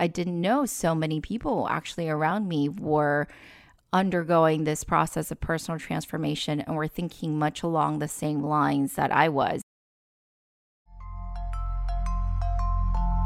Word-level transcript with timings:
I 0.00 0.06
didn't 0.06 0.40
know 0.40 0.64
so 0.64 0.94
many 0.94 1.20
people 1.20 1.66
actually 1.68 2.08
around 2.08 2.48
me 2.48 2.68
were 2.68 3.26
undergoing 3.92 4.62
this 4.64 4.84
process 4.84 5.30
of 5.30 5.40
personal 5.40 5.80
transformation 5.80 6.60
and 6.60 6.76
were 6.76 6.86
thinking 6.86 7.38
much 7.38 7.62
along 7.62 7.98
the 7.98 8.06
same 8.06 8.42
lines 8.42 8.94
that 8.94 9.10
I 9.10 9.28
was. 9.28 9.62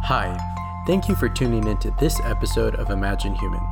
Hi, 0.04 0.37
thank 0.87 1.08
you 1.08 1.14
for 1.14 1.29
tuning 1.29 1.66
into 1.66 1.95
this 2.00 2.19
episode 2.21 2.75
of 2.77 2.91
Imagine 2.91 3.35
Human. 3.35 3.63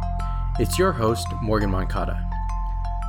It's 0.58 0.78
your 0.78 0.92
host, 0.92 1.26
Morgan 1.42 1.70
Moncada. 1.70 2.28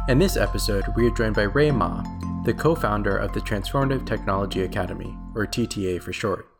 In 0.07 0.19
this 0.19 0.37
episode, 0.37 0.85
we 0.95 1.07
are 1.07 1.13
joined 1.13 1.35
by 1.35 1.43
Ray 1.43 1.69
Ma, 1.69 2.03
the 2.45 2.53
co 2.53 2.75
founder 2.75 3.17
of 3.17 3.33
the 3.33 3.41
Transformative 3.41 4.05
Technology 4.05 4.63
Academy, 4.63 5.15
or 5.35 5.45
TTA 5.45 6.01
for 6.01 6.13
short. 6.13 6.50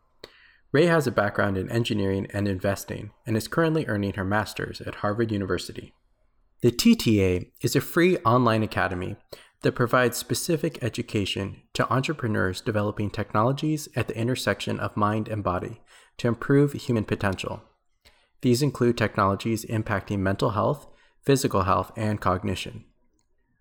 Ray 0.72 0.86
has 0.86 1.06
a 1.06 1.12
background 1.12 1.58
in 1.58 1.70
engineering 1.70 2.26
and 2.32 2.48
investing 2.48 3.10
and 3.26 3.36
is 3.36 3.46
currently 3.46 3.84
earning 3.86 4.14
her 4.14 4.24
master's 4.24 4.80
at 4.80 4.96
Harvard 4.96 5.30
University. 5.30 5.92
The 6.62 6.72
TTA 6.72 7.50
is 7.60 7.76
a 7.76 7.80
free 7.80 8.16
online 8.18 8.62
academy 8.62 9.16
that 9.60 9.74
provides 9.74 10.16
specific 10.16 10.82
education 10.82 11.60
to 11.74 11.92
entrepreneurs 11.92 12.62
developing 12.62 13.10
technologies 13.10 13.86
at 13.94 14.08
the 14.08 14.16
intersection 14.16 14.80
of 14.80 14.96
mind 14.96 15.28
and 15.28 15.44
body 15.44 15.82
to 16.16 16.28
improve 16.28 16.72
human 16.72 17.04
potential. 17.04 17.62
These 18.40 18.62
include 18.62 18.96
technologies 18.96 19.66
impacting 19.66 20.20
mental 20.20 20.50
health, 20.50 20.86
physical 21.20 21.62
health, 21.62 21.92
and 21.96 22.18
cognition. 22.18 22.86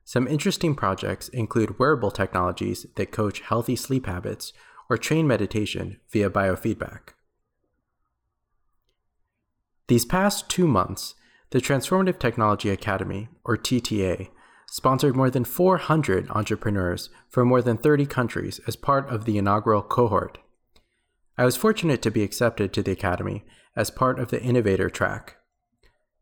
Some 0.05 0.27
interesting 0.27 0.75
projects 0.75 1.27
include 1.29 1.77
wearable 1.77 2.11
technologies 2.11 2.85
that 2.95 3.11
coach 3.11 3.41
healthy 3.41 3.75
sleep 3.75 4.05
habits 4.05 4.53
or 4.91 4.97
train 4.97 5.25
meditation 5.25 5.97
via 6.09 6.29
biofeedback. 6.29 7.13
These 9.87 10.03
past 10.03 10.49
two 10.49 10.67
months, 10.67 11.15
the 11.51 11.61
Transformative 11.61 12.19
Technology 12.19 12.69
Academy, 12.69 13.29
or 13.45 13.55
TTA, 13.55 14.27
sponsored 14.67 15.15
more 15.15 15.29
than 15.29 15.45
400 15.45 16.29
entrepreneurs 16.31 17.09
from 17.29 17.47
more 17.47 17.61
than 17.61 17.77
30 17.77 18.05
countries 18.05 18.59
as 18.67 18.75
part 18.75 19.09
of 19.09 19.23
the 19.23 19.37
inaugural 19.37 19.81
cohort. 19.81 20.39
I 21.37 21.45
was 21.45 21.55
fortunate 21.55 22.01
to 22.01 22.11
be 22.11 22.23
accepted 22.23 22.73
to 22.73 22.83
the 22.83 22.91
Academy 22.91 23.45
as 23.77 23.91
part 23.91 24.19
of 24.19 24.29
the 24.29 24.41
Innovator 24.41 24.89
track. 24.89 25.37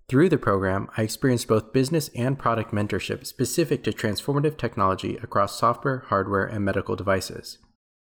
Through 0.08 0.30
the 0.30 0.38
program, 0.38 0.90
I 0.96 1.02
experienced 1.02 1.48
both 1.48 1.74
business 1.74 2.12
and 2.16 2.38
product 2.38 2.72
mentorship 2.72 3.26
specific 3.26 3.84
to 3.86 3.92
transformative 3.92 4.58
technology 4.58 5.18
across 5.24 5.58
software, 5.58 6.04
hardware, 6.10 6.46
and 6.46 6.64
medical 6.64 6.96
devices. 6.96 7.58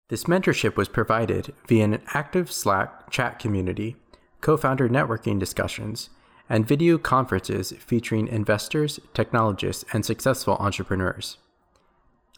This 0.09 0.23
mentorship 0.23 0.77
was 0.77 0.88
provided 0.88 1.53
via 1.67 1.83
an 1.83 2.02
active 2.13 2.50
Slack 2.50 3.09
chat 3.11 3.39
community, 3.39 3.97
co 4.39 4.55
founder 4.55 4.88
networking 4.88 5.38
discussions, 5.38 6.09
and 6.49 6.66
video 6.66 6.97
conferences 6.97 7.73
featuring 7.80 8.30
investors, 8.30 9.02
technologists, 9.14 9.83
and 9.91 10.05
successful 10.05 10.55
entrepreneurs. 10.61 11.38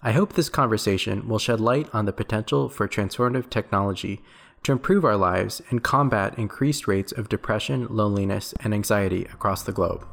I 0.02 0.14
hope 0.14 0.34
this 0.34 0.50
conversation 0.50 1.28
will 1.28 1.38
shed 1.38 1.62
light 1.62 1.88
on 1.94 2.06
the 2.06 2.14
potential 2.14 2.70
for 2.70 2.88
transformative 2.88 3.52
technology 3.52 4.24
to 4.64 4.72
improve 4.72 5.06
our 5.06 5.18
lives 5.18 5.62
and 5.70 5.84
combat 5.84 6.40
increased 6.40 6.88
rates 6.88 7.12
of 7.12 7.30
depression, 7.30 7.86
loneliness, 7.90 8.56
and 8.62 8.74
anxiety 8.74 9.26
across 9.26 9.62
the 9.62 9.72
globe. 9.72 10.08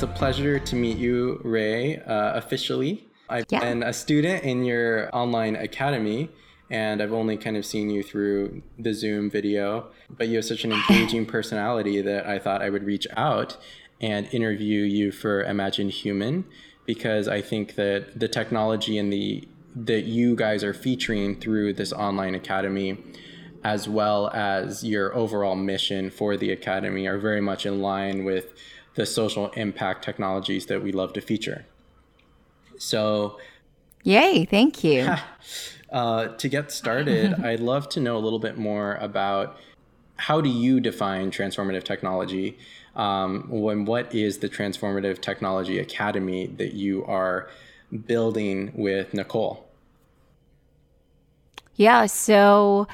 It's 0.00 0.10
a 0.10 0.14
pleasure 0.14 0.58
to 0.58 0.76
meet 0.76 0.96
you, 0.96 1.42
Ray, 1.44 1.98
uh, 1.98 2.32
officially. 2.32 3.06
I've 3.28 3.44
yeah. 3.50 3.60
been 3.60 3.82
a 3.82 3.92
student 3.92 4.44
in 4.44 4.64
your 4.64 5.14
online 5.14 5.56
academy, 5.56 6.30
and 6.70 7.02
I've 7.02 7.12
only 7.12 7.36
kind 7.36 7.54
of 7.54 7.66
seen 7.66 7.90
you 7.90 8.02
through 8.02 8.62
the 8.78 8.94
Zoom 8.94 9.28
video, 9.28 9.90
but 10.08 10.28
you 10.28 10.36
have 10.36 10.46
such 10.46 10.64
an 10.64 10.72
engaging 10.88 11.26
personality 11.26 12.00
that 12.00 12.26
I 12.26 12.38
thought 12.38 12.62
I 12.62 12.70
would 12.70 12.84
reach 12.84 13.06
out 13.14 13.58
and 14.00 14.26
interview 14.32 14.84
you 14.84 15.12
for 15.12 15.44
Imagine 15.44 15.90
Human 15.90 16.46
because 16.86 17.28
I 17.28 17.42
think 17.42 17.74
that 17.74 18.18
the 18.18 18.26
technology 18.26 18.96
and 18.96 19.12
the 19.12 19.46
that 19.76 20.04
you 20.04 20.34
guys 20.34 20.64
are 20.64 20.72
featuring 20.72 21.38
through 21.38 21.74
this 21.74 21.92
online 21.92 22.34
academy 22.34 22.96
as 23.62 23.86
well 23.86 24.30
as 24.30 24.82
your 24.82 25.14
overall 25.14 25.54
mission 25.54 26.08
for 26.08 26.38
the 26.38 26.50
academy 26.50 27.06
are 27.06 27.18
very 27.18 27.42
much 27.42 27.66
in 27.66 27.82
line 27.82 28.24
with 28.24 28.54
the 29.00 29.06
social 29.06 29.48
impact 29.52 30.04
technologies 30.04 30.66
that 30.66 30.82
we 30.82 30.92
love 30.92 31.14
to 31.14 31.22
feature. 31.22 31.64
So, 32.76 33.38
yay, 34.02 34.44
thank 34.44 34.84
you. 34.84 35.14
uh, 35.90 36.28
to 36.36 36.48
get 36.50 36.70
started, 36.70 37.32
I'd 37.42 37.60
love 37.60 37.88
to 37.90 38.00
know 38.00 38.18
a 38.18 38.22
little 38.26 38.38
bit 38.38 38.58
more 38.58 38.96
about 38.96 39.56
how 40.16 40.42
do 40.42 40.50
you 40.50 40.80
define 40.80 41.30
transformative 41.30 41.82
technology 41.82 42.58
um, 42.94 43.46
when 43.48 43.86
what 43.86 44.14
is 44.14 44.36
the 44.38 44.50
Transformative 44.50 45.22
Technology 45.22 45.78
Academy 45.78 46.48
that 46.58 46.74
you 46.74 47.02
are 47.06 47.48
building 48.06 48.70
with 48.74 49.14
Nichol? 49.14 49.66
Yeah, 51.76 52.04
so 52.04 52.86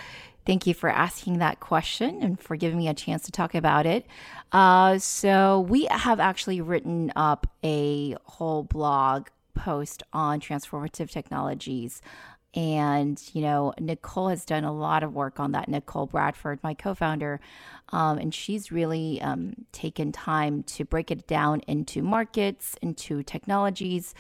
thank 0.47 0.67
you 0.67 0.75
for 0.75 0.89
asking 0.89 1.39
that 1.39 1.61
question 1.61 2.23
and 2.23 2.41
for 2.41 2.57
giving 2.57 2.79
me 2.79 2.89
a 2.89 2.95
chance 2.95 3.25
to 3.25 3.33
talk 3.33 3.55
about 3.55 3.85
it. 3.85 4.07
Uh, 4.53 4.99
so, 4.99 5.61
we 5.69 5.87
have 5.91 6.21
actually 6.21 6.61
written 6.61 7.13
up 7.17 7.47
a 7.65 8.17
whole 8.25 8.63
blog 8.63 9.29
post 9.55 10.03
on 10.13 10.41
transformative 10.41 11.11
technologies 11.11 12.01
and, 12.57 13.23
you 13.35 13.43
know, 13.43 13.75
Nichol 13.79 14.31
has 14.31 14.47
done 14.47 14.65
a 14.65 14.73
lot 14.73 15.03
of 15.03 15.13
work 15.13 15.39
on 15.39 15.53
that. 15.53 15.69
Nichol 15.69 16.07
Bradford, 16.07 16.59
my 16.63 16.73
co 16.73 16.95
founder, 16.95 17.39
um, 17.91 18.17
and 18.17 18.35
she's 18.35 18.73
really 18.73 19.21
um, 19.21 19.67
taken 19.73 20.11
time 20.11 20.63
to 20.63 20.85
break 20.87 21.11
it 21.11 21.27
down 21.27 21.61
into 21.69 22.03
markets, 22.03 22.75
into 22.81 23.23
technologies. 23.23 24.15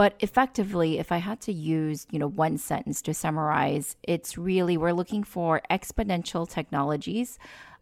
But 0.00 0.14
effectively, 0.20 0.98
if 0.98 1.12
I 1.12 1.18
had 1.18 1.42
to 1.42 1.52
use, 1.52 2.06
you 2.10 2.18
know, 2.18 2.26
one 2.26 2.56
sentence 2.56 3.02
to 3.02 3.12
summarize, 3.12 3.96
it's 4.02 4.38
really 4.38 4.78
we're 4.78 4.94
looking 4.94 5.24
for 5.24 5.60
exponential 5.70 6.48
technologies 6.48 7.38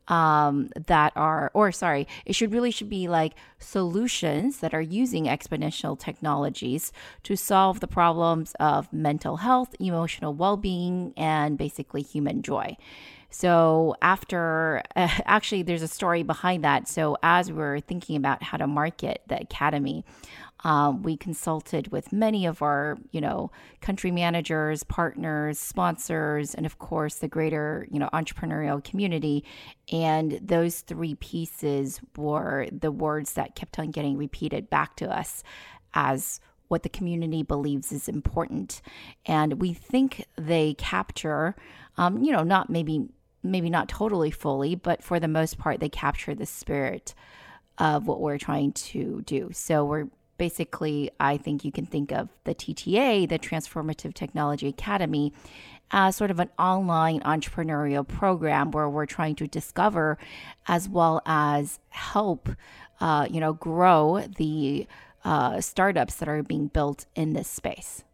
um, 0.09 0.71
that 0.89 1.13
are, 1.15 1.53
or 1.55 1.71
sorry, 1.71 2.09
it 2.27 2.35
should 2.35 2.53
really 2.53 2.73
should 2.73 2.89
be 2.89 3.07
like 3.07 3.35
solutions 3.61 4.59
that 4.59 4.75
are 4.75 4.81
using 4.81 5.27
exponential 5.27 5.97
technologies 5.97 6.91
to 7.23 7.37
solve 7.37 7.79
the 7.79 7.87
problems 7.87 8.53
of 8.59 8.93
mental 8.93 9.37
health, 9.37 9.77
emotional 9.79 10.35
well-being, 10.35 11.15
and 11.17 11.57
basically 11.57 12.03
human 12.03 12.43
joy. 12.43 12.77
So 13.31 13.95
after, 14.01 14.83
uh, 14.97 15.09
actually, 15.25 15.63
there's 15.63 15.83
a 15.83 15.89
story 15.89 16.23
behind 16.23 16.65
that. 16.65 16.89
So 16.89 17.17
as 17.23 17.53
we 17.53 17.63
are 17.63 17.81
thinking 17.81 18.17
about 18.17 18.43
how 18.43 18.57
to 18.59 18.67
market 18.67 19.23
the 19.27 19.41
academy, 19.41 20.05
um, 20.65 21.03
we 21.03 21.17
consulted 21.17 21.93
with 21.93 22.13
many 22.13 22.45
of 22.45 22.63
our, 22.63 22.99
you 23.13 23.21
know, 23.21 23.53
country 23.81 24.11
managers, 24.11 24.83
partners, 24.83 25.59
sponsors, 25.59 26.55
and 26.55 26.67
of 26.67 26.79
course 26.79 27.17
the 27.17 27.29
greater, 27.29 27.87
you 27.91 28.01
know, 28.01 28.09
entrepreneurial 28.13 28.83
community. 28.83 29.45
And 29.93 30.41
those 30.43 30.81
three 30.81 31.15
pieces 31.15 32.01
were 32.17 32.67
the 32.73 32.91
words 32.91 33.35
that 33.35 33.55
kept 33.55 33.79
on 33.79 33.93
getting 33.93 34.17
repeated 34.17 34.69
back 34.69 34.97
to 34.97 35.07
us 35.17 35.45
as 35.95 36.41
what 36.67 36.83
the 36.83 36.89
community 36.89 37.43
believes 37.43 37.93
is 37.93 38.09
important. 38.09 38.83
And 39.27 39.61
we 39.61 39.73
think 39.73 40.27
they 40.37 40.75
capture, 40.75 41.55
um, 41.97 42.23
you 42.23 42.33
know, 42.33 42.43
not 42.43 42.69
maybe 42.69 43.09
maybe 43.51 43.71
not 43.71 43.89
totally 43.89 44.31
fully, 44.31 44.75
but 44.75 45.03
for 45.03 45.19
the 45.21 45.29
most 45.29 45.59
part, 45.59 45.81
they 45.81 45.89
capture 45.89 46.35
the 46.35 46.47
spirit 46.47 47.15
of 47.79 48.07
what 48.07 48.21
we're 48.21 48.39
trying 48.39 48.73
to 48.73 49.23
do. 49.23 49.51
So 49.53 49.85
we're 49.85 50.09
basically, 50.37 51.11
I 51.21 51.37
think 51.37 51.65
you 51.65 51.73
can 51.73 51.87
think 51.87 52.13
of 52.13 52.29
the 52.45 52.55
TTA, 52.55 53.29
the 53.29 53.39
Transformative 53.39 54.15
Technology 54.15 54.69
Academy, 54.69 55.33
as 55.91 56.17
sort 56.17 56.31
of 56.31 56.39
an 56.39 56.51
online 56.59 57.21
entrepreneurial 57.21 58.07
program 58.07 58.71
where 58.71 58.89
we're 58.89 59.07
trying 59.07 59.35
to 59.37 59.47
discover 59.47 60.19
as 60.67 60.89
well 60.89 61.21
as 61.27 61.79
help, 61.89 62.49
uh, 63.01 63.27
you 63.31 63.41
know, 63.41 63.53
grow 63.53 64.25
the 64.37 64.87
uh, 65.25 65.61
startups 65.61 66.17
that 66.17 66.29
are 66.29 66.43
being 66.43 66.69
built 66.69 67.07
in 67.15 67.33
this 67.33 67.49
space. 67.49 68.05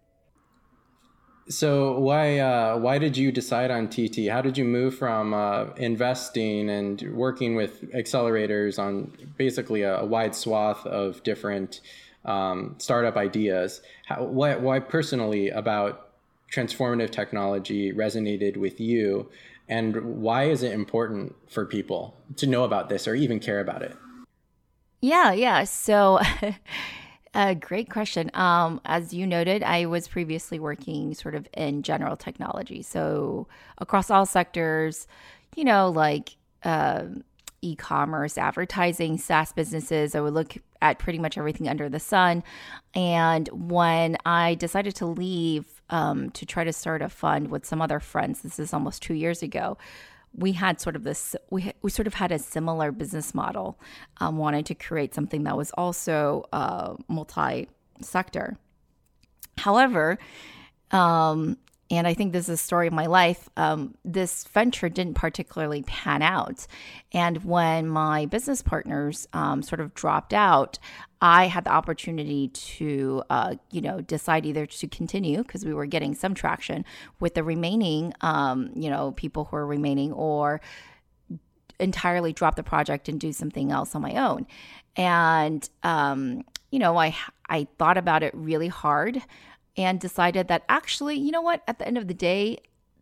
So 1.48 1.98
why 1.98 2.38
uh, 2.38 2.78
why 2.78 2.98
did 2.98 3.16
you 3.16 3.30
decide 3.30 3.70
on 3.70 3.88
TT? 3.88 4.28
How 4.30 4.40
did 4.40 4.56
you 4.56 4.64
move 4.64 4.96
from 4.96 5.34
uh, 5.34 5.66
investing 5.76 6.70
and 6.70 7.02
working 7.12 7.54
with 7.54 7.90
accelerators 7.92 8.78
on 8.78 9.12
basically 9.36 9.82
a, 9.82 10.00
a 10.00 10.04
wide 10.04 10.34
swath 10.34 10.86
of 10.86 11.22
different 11.22 11.80
um, 12.24 12.74
startup 12.78 13.16
ideas. 13.16 13.80
How, 14.06 14.24
why, 14.24 14.56
why 14.56 14.80
personally 14.80 15.50
about 15.50 16.10
transformative 16.52 17.10
technology 17.10 17.92
resonated 17.92 18.56
with 18.56 18.80
you, 18.80 19.28
and 19.68 20.20
why 20.20 20.44
is 20.44 20.62
it 20.62 20.72
important 20.72 21.34
for 21.48 21.64
people 21.64 22.16
to 22.36 22.46
know 22.46 22.64
about 22.64 22.88
this 22.88 23.08
or 23.08 23.14
even 23.14 23.40
care 23.40 23.60
about 23.60 23.82
it? 23.82 23.96
Yeah, 25.00 25.32
yeah. 25.32 25.64
So. 25.64 26.20
A 27.34 27.54
great 27.54 27.90
question. 27.90 28.30
Um, 28.34 28.80
as 28.84 29.12
you 29.12 29.26
noted, 29.26 29.64
I 29.64 29.86
was 29.86 30.06
previously 30.06 30.60
working 30.60 31.14
sort 31.14 31.34
of 31.34 31.48
in 31.52 31.82
general 31.82 32.16
technology. 32.16 32.80
So 32.82 33.48
across 33.78 34.08
all 34.08 34.24
sectors, 34.24 35.08
you 35.56 35.64
know, 35.64 35.90
like 35.90 36.36
uh, 36.62 37.06
e 37.60 37.74
commerce, 37.74 38.38
advertising, 38.38 39.18
SaaS 39.18 39.52
businesses. 39.52 40.14
I 40.14 40.20
would 40.20 40.34
look 40.34 40.56
at 40.80 40.98
pretty 40.98 41.18
much 41.18 41.36
everything 41.36 41.68
under 41.68 41.88
the 41.88 41.98
sun. 41.98 42.44
And 42.94 43.48
when 43.48 44.16
I 44.24 44.54
decided 44.54 44.94
to 44.96 45.06
leave 45.06 45.64
um, 45.90 46.30
to 46.32 46.46
try 46.46 46.62
to 46.62 46.72
start 46.72 47.02
a 47.02 47.08
fund 47.08 47.50
with 47.50 47.66
some 47.66 47.82
other 47.82 48.00
friends, 48.00 48.42
this 48.42 48.58
is 48.58 48.72
almost 48.72 49.02
two 49.02 49.14
years 49.14 49.42
ago, 49.42 49.76
we 50.36 50.52
had 50.52 50.80
sort 50.80 50.96
of 50.96 51.04
this 51.04 51.36
we, 51.50 51.72
we 51.82 51.90
sort 51.90 52.06
of 52.06 52.14
had 52.14 52.32
a 52.32 52.38
similar 52.38 52.92
business 52.92 53.34
model 53.34 53.78
um, 54.18 54.36
wanted 54.36 54.66
to 54.66 54.74
create 54.74 55.14
something 55.14 55.44
that 55.44 55.56
was 55.56 55.70
also 55.72 56.44
uh, 56.52 56.94
multi-sector. 57.08 58.56
However 59.58 60.18
um, 60.90 61.56
and 61.90 62.06
I 62.06 62.14
think 62.14 62.32
this 62.32 62.48
is 62.48 62.54
a 62.54 62.62
story 62.62 62.86
of 62.86 62.92
my 62.92 63.06
life. 63.06 63.48
Um, 63.56 63.94
this 64.04 64.44
venture 64.44 64.88
didn't 64.88 65.14
particularly 65.14 65.82
pan 65.82 66.22
out. 66.22 66.66
And 67.12 67.44
when 67.44 67.88
my 67.88 68.26
business 68.26 68.62
partners 68.62 69.28
um, 69.32 69.62
sort 69.62 69.80
of 69.80 69.92
dropped 69.94 70.32
out, 70.32 70.78
I 71.20 71.46
had 71.46 71.64
the 71.64 71.72
opportunity 71.72 72.48
to, 72.48 73.22
uh, 73.28 73.56
you 73.70 73.80
know, 73.80 74.00
decide 74.00 74.46
either 74.46 74.66
to 74.66 74.88
continue 74.88 75.38
because 75.38 75.64
we 75.64 75.74
were 75.74 75.86
getting 75.86 76.14
some 76.14 76.34
traction 76.34 76.84
with 77.20 77.34
the 77.34 77.42
remaining, 77.42 78.14
um, 78.22 78.70
you 78.74 78.88
know, 78.88 79.12
people 79.12 79.44
who 79.44 79.56
are 79.56 79.66
remaining 79.66 80.12
or 80.12 80.60
entirely 81.78 82.32
drop 82.32 82.56
the 82.56 82.62
project 82.62 83.08
and 83.08 83.20
do 83.20 83.32
something 83.32 83.72
else 83.72 83.94
on 83.94 84.02
my 84.02 84.16
own. 84.16 84.46
And, 84.96 85.68
um, 85.82 86.44
you 86.70 86.78
know, 86.78 86.96
I, 86.96 87.14
I 87.48 87.66
thought 87.78 87.98
about 87.98 88.22
it 88.22 88.32
really 88.34 88.68
hard 88.68 89.22
and 89.76 90.00
decided 90.00 90.48
that 90.48 90.64
actually, 90.68 91.16
you 91.16 91.30
know 91.30 91.42
what, 91.42 91.62
at 91.66 91.78
the 91.78 91.86
end 91.86 91.98
of 91.98 92.08
the 92.08 92.14
day, 92.14 92.58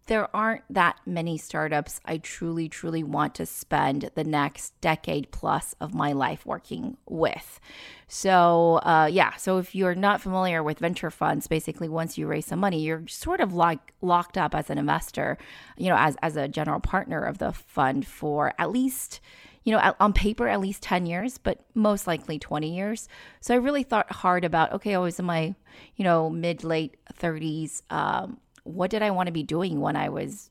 there 0.06 0.34
aren't 0.34 0.64
that 0.69 0.96
many 1.06 1.38
startups 1.38 2.00
I 2.04 2.19
truly, 2.19 2.69
truly 2.69 3.04
want 3.04 3.34
to 3.36 3.46
spend 3.46 4.10
the 4.14 4.24
next 4.24 4.78
decade 4.80 5.30
plus 5.30 5.76
of 5.80 5.94
my 5.94 6.12
life 6.12 6.44
working 6.44 6.96
with. 7.06 7.60
So, 8.08 8.80
uh, 8.82 9.08
yeah, 9.10 9.36
so 9.36 9.58
if 9.58 9.74
you're 9.74 9.94
not 9.94 10.20
familiar 10.20 10.62
with 10.62 10.80
venture 10.80 11.10
funds, 11.10 11.46
basically, 11.46 11.88
once 11.88 12.19
you 12.19 12.26
raise 12.26 12.46
some 12.46 12.58
money, 12.58 12.82
you're 12.82 13.06
sort 13.06 13.40
of 13.40 13.54
like 13.54 13.94
locked 14.00 14.36
up 14.36 14.54
as 14.54 14.70
an 14.70 14.78
investor, 14.78 15.38
you 15.78 15.88
know, 15.88 15.96
as, 15.96 16.16
as 16.20 16.36
a 16.36 16.48
general 16.48 16.80
partner 16.80 17.22
of 17.22 17.38
the 17.38 17.52
fund 17.52 18.06
for 18.06 18.52
at 18.58 18.70
least 18.70 19.20
you 19.64 19.72
know, 19.72 19.94
on 20.00 20.12
paper, 20.12 20.48
at 20.48 20.60
least 20.60 20.82
10 20.82 21.06
years, 21.06 21.38
but 21.38 21.60
most 21.74 22.06
likely 22.06 22.38
20 22.38 22.74
years. 22.74 23.08
So 23.40 23.54
I 23.54 23.58
really 23.58 23.82
thought 23.82 24.10
hard 24.10 24.44
about, 24.44 24.72
okay, 24.72 24.94
I 24.94 24.98
was 24.98 25.18
in 25.18 25.24
my, 25.24 25.54
you 25.96 26.04
know, 26.04 26.28
mid, 26.28 26.64
late 26.64 26.96
30s. 27.14 27.82
Um, 27.90 28.38
what 28.64 28.90
did 28.90 29.02
I 29.02 29.10
want 29.10 29.28
to 29.28 29.32
be 29.32 29.42
doing 29.42 29.80
when 29.80 29.96
I 29.96 30.08
was, 30.08 30.50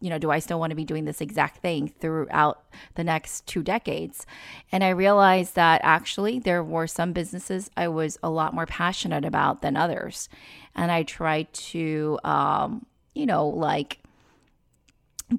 you 0.00 0.10
know, 0.10 0.18
do 0.18 0.30
I 0.30 0.38
still 0.38 0.60
want 0.60 0.70
to 0.70 0.76
be 0.76 0.84
doing 0.84 1.04
this 1.04 1.20
exact 1.20 1.58
thing 1.58 1.88
throughout 1.88 2.64
the 2.94 3.04
next 3.04 3.46
two 3.46 3.62
decades? 3.62 4.26
And 4.70 4.84
I 4.84 4.90
realized 4.90 5.56
that 5.56 5.80
actually 5.82 6.38
there 6.38 6.62
were 6.62 6.86
some 6.86 7.12
businesses 7.12 7.70
I 7.76 7.88
was 7.88 8.18
a 8.22 8.30
lot 8.30 8.54
more 8.54 8.66
passionate 8.66 9.24
about 9.24 9.62
than 9.62 9.76
others. 9.76 10.28
And 10.74 10.92
I 10.92 11.02
tried 11.02 11.52
to, 11.52 12.18
um, 12.24 12.86
you 13.14 13.26
know, 13.26 13.46
like, 13.48 14.01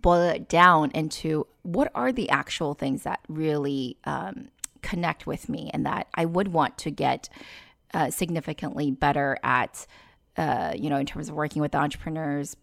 boil 0.02 0.22
it 0.30 0.48
down 0.48 0.92
into 0.92 1.48
what 1.64 1.92
are 1.96 2.12
the 2.12 2.30
actual 2.30 2.74
things 2.74 3.04
that 3.04 3.20
really 3.28 3.98
um, 4.04 4.50
connect 4.82 5.26
with 5.26 5.50
me 5.50 5.72
and 5.74 5.86
that 5.86 6.08
I 6.14 6.26
would 6.26 6.50
want 6.50 6.78
to 6.80 6.92
get 6.92 7.30
uh, 7.94 8.10
significantly 8.10 8.92
better 8.92 9.38
at, 9.44 9.88
uh, 10.38 10.74
you 10.76 10.90
know, 10.90 10.98
in 10.98 11.06
terms 11.06 11.30
of 11.30 11.36
working 11.36 11.62
with 11.62 11.74
entrepreneurs. 11.74 12.56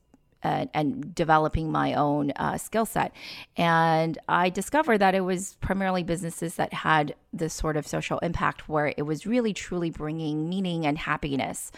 Uh, 0.42 0.64
and 0.72 1.14
developing 1.14 1.70
my 1.70 1.92
own 1.92 2.30
uh, 2.30 2.56
skill 2.56 2.86
set. 2.86 3.12
And 3.58 4.16
I 4.26 4.48
discovered 4.48 4.96
that 4.96 5.14
it 5.14 5.20
was 5.20 5.58
primarily 5.60 6.02
businesses 6.02 6.54
that 6.54 6.72
had 6.72 7.14
this 7.30 7.52
sort 7.52 7.76
of 7.76 7.86
social 7.86 8.18
impact 8.20 8.66
where 8.66 8.94
it 8.96 9.02
was 9.02 9.26
really 9.26 9.52
truly 9.52 9.90
bringing 9.90 10.48
meaning 10.48 10.86
and 10.86 10.96
happiness. 10.96 11.70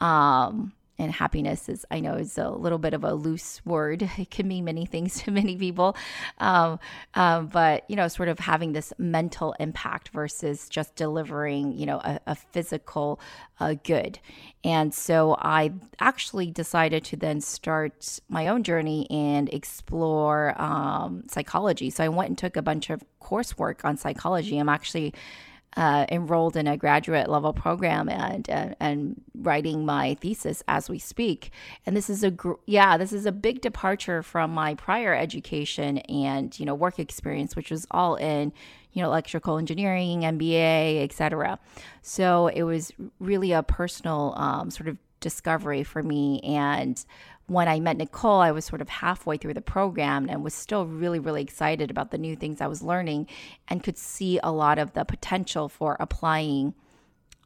Um, 0.00 0.72
and 0.98 1.12
happiness 1.12 1.68
is 1.68 1.84
i 1.90 2.00
know 2.00 2.14
is 2.14 2.38
a 2.38 2.48
little 2.48 2.78
bit 2.78 2.94
of 2.94 3.04
a 3.04 3.14
loose 3.14 3.60
word. 3.64 4.08
It 4.18 4.30
can 4.30 4.48
mean 4.48 4.64
many 4.64 4.86
things 4.86 5.22
to 5.22 5.30
many 5.30 5.56
people. 5.56 5.96
Um, 6.38 6.78
um, 7.14 7.46
but 7.48 7.84
you 7.88 7.96
know 7.96 8.08
sort 8.08 8.28
of 8.28 8.38
having 8.38 8.72
this 8.72 8.92
mental 8.98 9.54
impact 9.60 10.08
versus 10.10 10.68
just 10.68 10.94
delivering 10.96 11.72
you 11.72 11.86
know 11.86 11.98
a, 11.98 12.20
a 12.26 12.34
physical 12.34 13.20
uh, 13.60 13.74
good. 13.84 14.18
And 14.64 14.92
so 14.94 15.36
i 15.40 15.72
actually 16.00 16.50
decided 16.50 17.04
to 17.04 17.16
then 17.16 17.40
start 17.40 18.20
my 18.28 18.48
own 18.48 18.62
journey 18.62 19.06
and 19.10 19.52
explore 19.52 20.60
um, 20.60 21.24
psychology. 21.28 21.90
So 21.90 22.04
i 22.04 22.08
went 22.08 22.28
and 22.30 22.38
took 22.38 22.56
a 22.56 22.62
bunch 22.62 22.90
of 22.90 23.02
coursework 23.20 23.84
on 23.84 23.96
psychology. 23.96 24.58
I'm 24.58 24.68
actually 24.68 25.14
uh, 25.76 26.06
enrolled 26.10 26.56
in 26.56 26.66
a 26.66 26.76
graduate 26.76 27.28
level 27.28 27.52
program 27.52 28.08
and 28.08 28.48
uh, 28.48 28.74
and 28.80 29.20
writing 29.34 29.84
my 29.84 30.14
thesis 30.14 30.62
as 30.68 30.88
we 30.88 30.98
speak. 30.98 31.50
And 31.84 31.96
this 31.96 32.08
is 32.08 32.24
a 32.24 32.30
gr- 32.30 32.54
yeah, 32.66 32.96
this 32.96 33.12
is 33.12 33.26
a 33.26 33.32
big 33.32 33.60
departure 33.60 34.22
from 34.22 34.52
my 34.52 34.74
prior 34.74 35.14
education 35.14 35.98
and 35.98 36.58
you 36.58 36.64
know 36.64 36.74
work 36.74 36.98
experience, 36.98 37.54
which 37.54 37.70
was 37.70 37.86
all 37.90 38.16
in 38.16 38.52
you 38.92 39.02
know 39.02 39.08
electrical 39.08 39.58
engineering, 39.58 40.22
MBA, 40.22 41.04
etc. 41.04 41.58
So 42.00 42.48
it 42.48 42.62
was 42.62 42.92
really 43.20 43.52
a 43.52 43.62
personal 43.62 44.34
um, 44.36 44.70
sort 44.70 44.88
of 44.88 44.96
discovery 45.20 45.82
for 45.82 46.02
me 46.02 46.40
and 46.40 47.04
when 47.46 47.68
I 47.68 47.78
met 47.78 47.96
Nichol, 47.96 48.40
I 48.40 48.50
was 48.50 48.64
sort 48.64 48.80
of 48.80 48.88
halfway 48.88 49.36
through 49.36 49.54
the 49.54 49.60
program 49.60 50.28
and 50.28 50.42
was 50.42 50.54
still 50.54 50.84
really, 50.86 51.20
really 51.20 51.42
excited 51.42 51.90
about 51.90 52.10
the 52.10 52.18
new 52.18 52.34
things 52.34 52.60
I 52.60 52.66
was 52.66 52.82
learning 52.82 53.28
and 53.68 53.82
could 53.82 53.96
see 53.96 54.40
a 54.42 54.50
lot 54.50 54.78
of 54.78 54.92
the 54.94 55.04
potential 55.04 55.68
for 55.68 55.96
applying, 56.00 56.74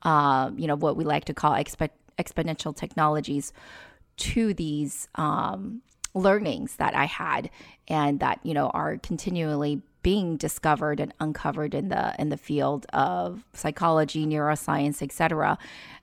uh, 0.03 0.51
you 0.57 0.67
know, 0.67 0.77
what 0.77 0.97
we 0.97 1.05
like 1.05 1.27
to 1.27 1.35
call 1.35 1.53
exp- 1.53 1.91
exponential 2.19 2.75
technologies 2.75 3.53
to 4.17 4.55
these 4.55 5.07
um, 5.17 5.83
learnings 6.15 6.77
that 6.77 6.95
I 6.95 7.05
had 7.05 7.51
and 7.87 8.21
that, 8.21 8.41
you 8.43 8.55
know, 8.55 8.69
are 8.69 8.97
continually 8.99 9.83
being 10.03 10.37
discovered 10.37 11.01
and 11.01 11.13
uncovered 11.21 11.75
in 11.75 11.89
the 11.89 12.15
in 12.19 12.29
the 12.29 12.37
field 12.37 12.87
of 12.93 13.45
psychology, 13.53 14.27
neuroscience, 14.27 15.03
etc. 15.03 15.59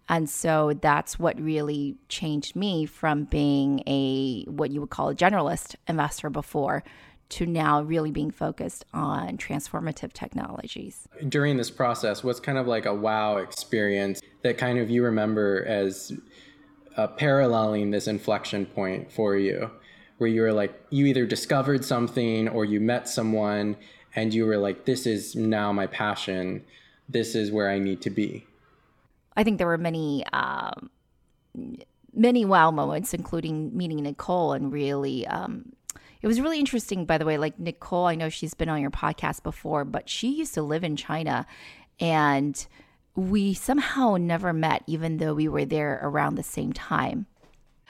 And 0.09 0.29
so 0.29 0.73
that's 0.81 1.19
what 1.19 1.39
really 1.39 1.95
changed 2.07 2.55
me 2.55 2.85
from 2.85 3.25
being 3.25 3.83
a 3.87 4.43
what 4.45 4.71
you 4.71 4.81
would 4.81 4.89
call 4.89 5.09
a 5.09 5.15
generalist 5.15 5.75
investor 5.87 6.29
before 6.29 6.83
to 7.29 7.45
now 7.45 7.81
really 7.81 8.11
being 8.11 8.31
focused 8.31 8.85
on 8.93 9.37
transformative 9.37 10.13
technologies. 10.13 11.07
During 11.27 11.57
this 11.57 11.69
process, 11.69 12.23
what's 12.23 12.39
kind 12.39 12.57
of 12.57 12.67
like 12.67 12.85
a 12.85 12.93
wow 12.93 13.37
experience 13.37 14.21
that 14.43 14.57
kind 14.57 14.79
of 14.79 14.89
you 14.89 15.03
remember 15.03 15.65
as 15.65 16.13
uh, 16.95 17.07
paralleling 17.07 17.91
this 17.91 18.07
inflection 18.07 18.65
point 18.65 19.11
for 19.11 19.35
you, 19.35 19.69
where 20.17 20.29
you 20.29 20.41
were 20.41 20.53
like, 20.53 20.79
you 20.89 21.05
either 21.05 21.25
discovered 21.25 21.85
something 21.85 22.47
or 22.49 22.65
you 22.65 22.79
met 22.79 23.07
someone 23.07 23.75
and 24.15 24.33
you 24.33 24.45
were 24.45 24.57
like, 24.57 24.85
this 24.85 25.05
is 25.05 25.35
now 25.35 25.71
my 25.71 25.87
passion, 25.87 26.63
this 27.07 27.35
is 27.35 27.51
where 27.51 27.69
I 27.69 27.79
need 27.79 28.01
to 28.01 28.09
be? 28.09 28.45
I 29.35 29.43
think 29.43 29.59
there 29.59 29.67
were 29.67 29.77
many 29.77 30.25
um, 30.33 30.89
many 32.13 32.45
wow 32.45 32.71
moments, 32.71 33.13
including 33.13 33.75
meeting 33.77 34.01
Nichol 34.01 34.53
and 34.53 34.71
really. 34.71 35.27
Um, 35.27 35.73
it 36.19 36.27
was 36.27 36.41
really 36.41 36.59
interesting, 36.59 37.05
by 37.05 37.19
the 37.19 37.25
way. 37.25 37.37
Like 37.37 37.59
Nichol, 37.59 38.05
I 38.05 38.15
know 38.15 38.29
she's 38.29 38.55
been 38.55 38.69
on 38.69 38.81
your 38.81 38.89
podcast 38.89 39.43
before, 39.43 39.85
but 39.85 40.09
she 40.09 40.29
used 40.29 40.55
to 40.55 40.63
live 40.63 40.83
in 40.83 40.95
China, 40.95 41.45
and 41.99 42.65
we 43.15 43.53
somehow 43.53 44.17
never 44.17 44.51
met, 44.51 44.83
even 44.87 45.17
though 45.17 45.35
we 45.35 45.47
were 45.47 45.65
there 45.65 45.99
around 46.01 46.35
the 46.35 46.43
same 46.43 46.73
time 46.73 47.27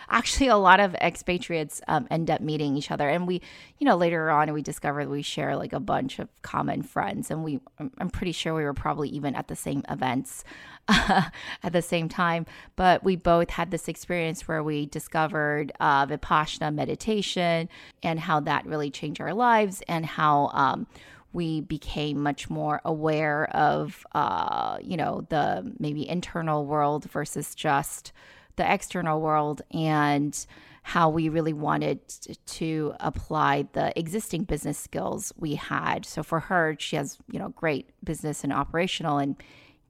actually 0.09 0.47
a 0.47 0.57
lot 0.57 0.79
of 0.79 0.95
expatriates 0.95 1.81
um, 1.87 2.07
end 2.09 2.29
up 2.29 2.41
meeting 2.41 2.75
each 2.77 2.91
other. 2.91 3.09
And 3.09 3.27
we 3.27 3.41
you 3.79 3.85
know 3.85 3.95
later 3.95 4.29
on 4.29 4.51
we 4.53 4.61
discovered 4.61 5.09
we 5.09 5.21
share 5.21 5.55
like 5.55 5.73
a 5.73 5.79
bunch 5.79 6.19
of 6.19 6.29
common 6.41 6.81
friends. 6.83 7.31
And 7.31 7.43
we 7.43 7.59
i'm 7.79 8.09
pretty 8.09 8.31
sure 8.31 8.53
we 8.53 8.63
were 8.63 8.73
probably 8.73 9.09
even 9.09 9.35
at 9.35 9.47
the 9.47 9.55
same 9.55 9.83
events 9.89 10.43
at 10.87 11.31
the 11.71 11.81
same 11.81 12.09
time. 12.09 12.45
But 12.75 13.03
we 13.03 13.15
both 13.15 13.49
had 13.49 13.71
this 13.71 13.87
experience 13.87 14.47
where 14.47 14.63
we 14.63 14.85
discovered 14.85 15.71
uh, 15.79 16.05
vipassana 16.05 16.73
meditation 16.73 17.69
and 18.03 18.19
how 18.19 18.39
that 18.41 18.65
really 18.65 18.89
changed 18.89 19.21
our 19.21 19.33
lives 19.33 19.81
and 19.87 20.05
how 20.05 20.49
um, 20.53 20.87
we 21.33 21.61
became 21.61 22.21
much 22.21 22.49
more 22.49 22.81
aware 22.85 23.45
of 23.55 24.05
uh, 24.13 24.77
you 24.81 24.97
know 24.97 25.25
the 25.29 25.73
maybe 25.79 26.07
internal 26.07 26.65
world 26.65 27.05
versus 27.05 27.53
just 27.53 28.11
the 28.57 28.71
external 28.71 29.21
world 29.21 29.61
and 29.71 30.45
how 30.83 31.09
we 31.09 31.27
really 31.27 31.53
wanted 31.53 31.99
to 32.45 32.93
apply 32.99 33.67
the 33.73 33.97
existing 33.99 34.43
business 34.43 34.77
skills 34.77 35.33
we 35.37 35.55
had. 35.55 36.05
So 36.05 36.23
for 36.23 36.39
her, 36.39 36.75
she 36.79 36.95
has, 36.95 37.17
you 37.31 37.39
know, 37.39 37.49
great 37.49 37.89
business 38.03 38.43
and 38.43 38.53
operational 38.53 39.17
and 39.17 39.35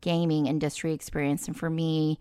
gaming 0.02 0.48
industry 0.48 0.94
experience. 0.94 1.48
And 1.48 1.56
for 1.56 1.70
me, 1.70 2.20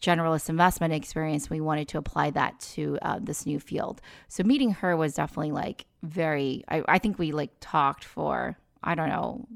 generalist 0.00 0.48
investment 0.48 0.92
experience, 0.92 1.50
we 1.50 1.60
wanted 1.60 1.88
to 1.88 1.98
apply 1.98 2.30
that 2.30 2.60
to 2.60 2.98
uh, 3.02 3.18
this 3.20 3.46
new 3.46 3.58
field. 3.58 4.00
So 4.28 4.44
meeting 4.44 4.70
her 4.72 4.96
was 4.96 5.14
definitely 5.14 5.52
like 5.52 5.86
very, 6.02 6.62
I, 6.68 6.82
I 6.86 6.98
think 6.98 7.18
we 7.18 7.32
like 7.32 7.50
talked 7.60 8.04
for, 8.04 8.56
I 8.82 8.94
don't 8.94 9.08
know, 9.08 9.48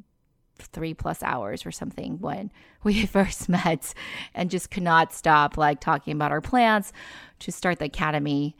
three 0.63 0.95
plus 0.95 1.23
hours 1.23 1.65
or 1.65 1.71
something 1.71 2.19
when 2.21 2.51
we 2.85 3.07
first 3.07 3.49
met 3.49 3.95
and 4.35 4.51
just 4.51 4.71
could 4.71 4.83
not 4.83 5.13
stop 5.13 5.57
like 5.57 5.81
talking 5.81 6.13
about 6.13 6.33
our 6.33 6.41
plans 6.41 6.93
to 7.41 7.53
start 7.53 7.79
the 7.79 7.87
academy. 7.87 8.57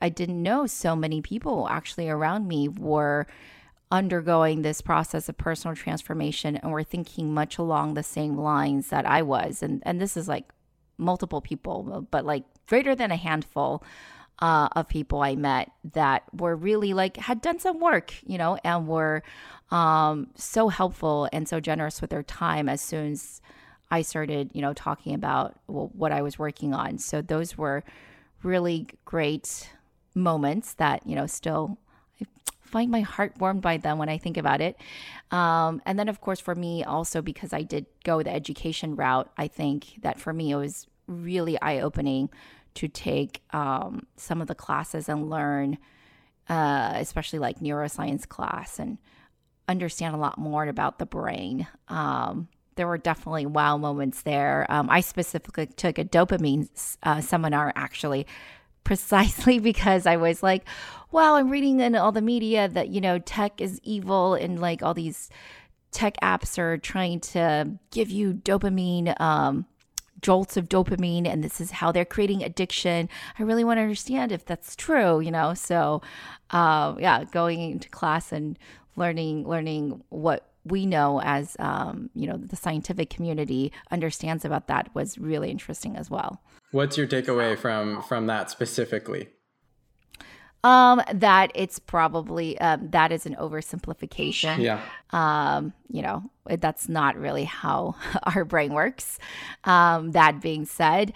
I 0.00 0.08
didn't 0.08 0.42
know 0.42 0.66
so 0.66 0.94
many 0.94 1.22
people 1.22 1.68
actually 1.68 2.08
around 2.08 2.46
me 2.46 2.68
were 2.68 3.26
undergoing 3.90 4.62
this 4.62 4.80
process 4.80 5.28
of 5.28 5.36
personal 5.36 5.74
transformation 5.74 6.56
and 6.56 6.70
were 6.70 6.84
thinking 6.84 7.34
much 7.34 7.58
along 7.58 7.94
the 7.94 8.02
same 8.02 8.36
lines 8.36 8.88
that 8.88 9.04
I 9.04 9.22
was. 9.22 9.62
And 9.62 9.82
and 9.84 10.00
this 10.00 10.16
is 10.16 10.28
like 10.28 10.52
multiple 10.98 11.40
people, 11.40 12.06
but 12.10 12.24
like 12.24 12.44
greater 12.68 12.94
than 12.94 13.10
a 13.10 13.16
handful 13.16 13.82
uh, 14.40 14.68
of 14.72 14.88
people 14.88 15.22
I 15.22 15.36
met 15.36 15.70
that 15.92 16.22
were 16.32 16.56
really 16.56 16.94
like 16.94 17.16
had 17.16 17.40
done 17.40 17.58
some 17.58 17.78
work, 17.78 18.14
you 18.24 18.38
know, 18.38 18.58
and 18.64 18.88
were 18.88 19.22
um, 19.70 20.28
so 20.34 20.68
helpful 20.68 21.28
and 21.32 21.48
so 21.48 21.60
generous 21.60 22.00
with 22.00 22.10
their 22.10 22.22
time 22.22 22.68
as 22.68 22.80
soon 22.80 23.12
as 23.12 23.40
I 23.90 24.02
started, 24.02 24.50
you 24.54 24.62
know, 24.62 24.72
talking 24.72 25.14
about 25.14 25.58
well, 25.66 25.90
what 25.92 26.12
I 26.12 26.22
was 26.22 26.38
working 26.38 26.72
on. 26.72 26.98
So 26.98 27.20
those 27.20 27.58
were 27.58 27.84
really 28.42 28.86
great 29.04 29.70
moments 30.14 30.74
that 30.74 31.06
you 31.06 31.14
know 31.14 31.26
still 31.26 31.78
I 32.20 32.26
find 32.62 32.90
my 32.90 33.00
heart 33.00 33.34
warmed 33.38 33.62
by 33.62 33.76
them 33.76 33.98
when 33.98 34.08
I 34.08 34.16
think 34.16 34.36
about 34.36 34.60
it. 34.60 34.76
Um, 35.30 35.82
and 35.84 35.98
then, 35.98 36.08
of 36.08 36.20
course, 36.20 36.40
for 36.40 36.54
me 36.54 36.82
also 36.84 37.20
because 37.20 37.52
I 37.52 37.62
did 37.62 37.86
go 38.04 38.22
the 38.22 38.32
education 38.32 38.96
route, 38.96 39.30
I 39.36 39.48
think 39.48 40.00
that 40.02 40.18
for 40.18 40.32
me 40.32 40.52
it 40.52 40.56
was 40.56 40.86
really 41.06 41.60
eye 41.60 41.80
opening 41.80 42.30
to 42.74 42.88
take 42.88 43.42
um, 43.50 44.06
some 44.16 44.40
of 44.40 44.48
the 44.48 44.54
classes 44.54 45.08
and 45.08 45.28
learn, 45.28 45.78
uh, 46.48 46.92
especially 46.96 47.38
like 47.38 47.60
neuroscience 47.60 48.26
class, 48.28 48.78
and 48.78 48.98
understand 49.68 50.14
a 50.14 50.18
lot 50.18 50.38
more 50.38 50.66
about 50.66 50.98
the 50.98 51.06
brain. 51.06 51.66
Um, 51.88 52.48
there 52.76 52.86
were 52.86 52.98
definitely 52.98 53.46
wow 53.46 53.76
moments 53.76 54.22
there. 54.22 54.66
Um, 54.68 54.88
I 54.90 55.00
specifically 55.00 55.66
took 55.66 55.98
a 55.98 56.04
dopamine 56.04 56.68
uh, 57.02 57.20
seminar 57.20 57.72
actually, 57.76 58.26
precisely 58.84 59.58
because 59.58 60.06
I 60.06 60.16
was 60.16 60.42
like, 60.42 60.64
wow, 61.12 61.34
I'm 61.36 61.50
reading 61.50 61.80
in 61.80 61.94
all 61.94 62.12
the 62.12 62.22
media 62.22 62.68
that, 62.68 62.88
you 62.88 63.00
know, 63.00 63.18
tech 63.18 63.60
is 63.60 63.80
evil 63.82 64.34
and 64.34 64.58
like 64.58 64.82
all 64.82 64.94
these 64.94 65.28
tech 65.90 66.16
apps 66.22 66.58
are 66.58 66.78
trying 66.78 67.20
to 67.20 67.72
give 67.90 68.10
you 68.10 68.32
dopamine 68.32 69.18
um, 69.20 69.66
jolts 70.22 70.56
of 70.56 70.68
dopamine 70.68 71.26
and 71.26 71.42
this 71.42 71.60
is 71.60 71.70
how 71.70 71.92
they're 71.92 72.04
creating 72.04 72.42
addiction. 72.42 73.08
I 73.38 73.42
really 73.42 73.64
want 73.64 73.78
to 73.78 73.82
understand 73.82 74.32
if 74.32 74.44
that's 74.44 74.76
true, 74.76 75.20
you 75.20 75.30
know? 75.30 75.54
So, 75.54 76.02
uh, 76.50 76.94
yeah, 76.98 77.24
going 77.24 77.60
into 77.60 77.88
class 77.88 78.32
and 78.32 78.58
learning, 78.96 79.48
learning 79.48 80.02
what 80.08 80.46
we 80.64 80.84
know 80.86 81.20
as, 81.22 81.56
um, 81.58 82.10
you 82.14 82.26
know, 82.26 82.36
the 82.36 82.56
scientific 82.56 83.10
community 83.10 83.72
understands 83.90 84.44
about 84.44 84.66
that 84.66 84.94
was 84.94 85.18
really 85.18 85.50
interesting 85.50 85.96
as 85.96 86.10
well. 86.10 86.42
What's 86.70 86.96
your 86.96 87.06
takeaway 87.06 87.58
from, 87.58 88.02
from 88.02 88.26
that 88.26 88.50
specifically? 88.50 89.28
Um, 90.62 91.02
that 91.14 91.52
it's 91.54 91.78
probably 91.78 92.60
um, 92.60 92.90
that 92.90 93.12
is 93.12 93.24
an 93.24 93.34
oversimplification. 93.36 94.58
Yeah. 94.58 94.80
Um, 95.10 95.72
you 95.90 96.02
know, 96.02 96.30
that's 96.46 96.88
not 96.88 97.16
really 97.16 97.44
how 97.44 97.94
our 98.22 98.44
brain 98.44 98.74
works. 98.74 99.18
Um, 99.64 100.12
that 100.12 100.42
being 100.42 100.66
said, 100.66 101.14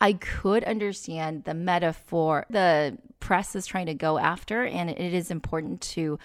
I 0.00 0.14
could 0.14 0.64
understand 0.64 1.44
the 1.44 1.54
metaphor 1.54 2.46
the 2.50 2.98
press 3.20 3.56
is 3.56 3.66
trying 3.66 3.86
to 3.86 3.94
go 3.94 4.18
after, 4.18 4.64
and 4.64 4.90
it 4.90 5.14
is 5.14 5.30
important 5.30 5.80
to 5.80 6.18